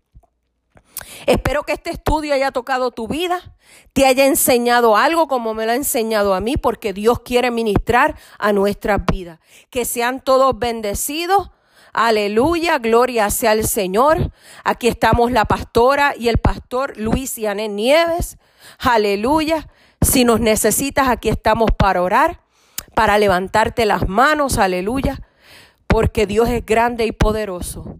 Espero 1.25 1.63
que 1.63 1.73
este 1.73 1.89
estudio 1.89 2.33
haya 2.33 2.51
tocado 2.51 2.91
tu 2.91 3.07
vida, 3.07 3.55
te 3.93 4.05
haya 4.05 4.25
enseñado 4.25 4.97
algo 4.97 5.27
como 5.27 5.53
me 5.53 5.65
lo 5.65 5.71
ha 5.71 5.75
enseñado 5.75 6.33
a 6.33 6.41
mí, 6.41 6.57
porque 6.57 6.93
Dios 6.93 7.19
quiere 7.19 7.51
ministrar 7.51 8.17
a 8.39 8.51
nuestras 8.53 9.01
vidas. 9.05 9.39
Que 9.69 9.85
sean 9.85 10.21
todos 10.21 10.57
bendecidos. 10.57 11.51
Aleluya, 11.93 12.79
gloria 12.79 13.29
sea 13.29 13.51
al 13.51 13.65
Señor. 13.65 14.31
Aquí 14.63 14.87
estamos 14.87 15.31
la 15.31 15.45
pastora 15.45 16.13
y 16.17 16.27
el 16.27 16.39
pastor 16.39 16.97
Luis 16.97 17.37
y 17.37 17.45
Ané 17.45 17.69
Nieves. 17.69 18.37
Aleluya. 18.79 19.69
Si 20.01 20.25
nos 20.25 20.39
necesitas, 20.39 21.07
aquí 21.07 21.29
estamos 21.29 21.69
para 21.77 22.01
orar, 22.01 22.41
para 22.95 23.17
levantarte 23.17 23.85
las 23.85 24.09
manos. 24.09 24.57
Aleluya. 24.57 25.21
Porque 25.87 26.25
Dios 26.25 26.49
es 26.49 26.65
grande 26.65 27.05
y 27.05 27.11
poderoso 27.11 27.99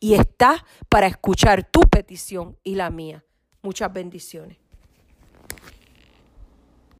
y 0.00 0.14
está 0.14 0.64
para 0.88 1.06
escuchar 1.06 1.64
tu 1.64 1.80
petición 1.80 2.58
y 2.62 2.74
la 2.74 2.90
mía. 2.90 3.24
Muchas 3.62 3.92
bendiciones. 3.92 4.58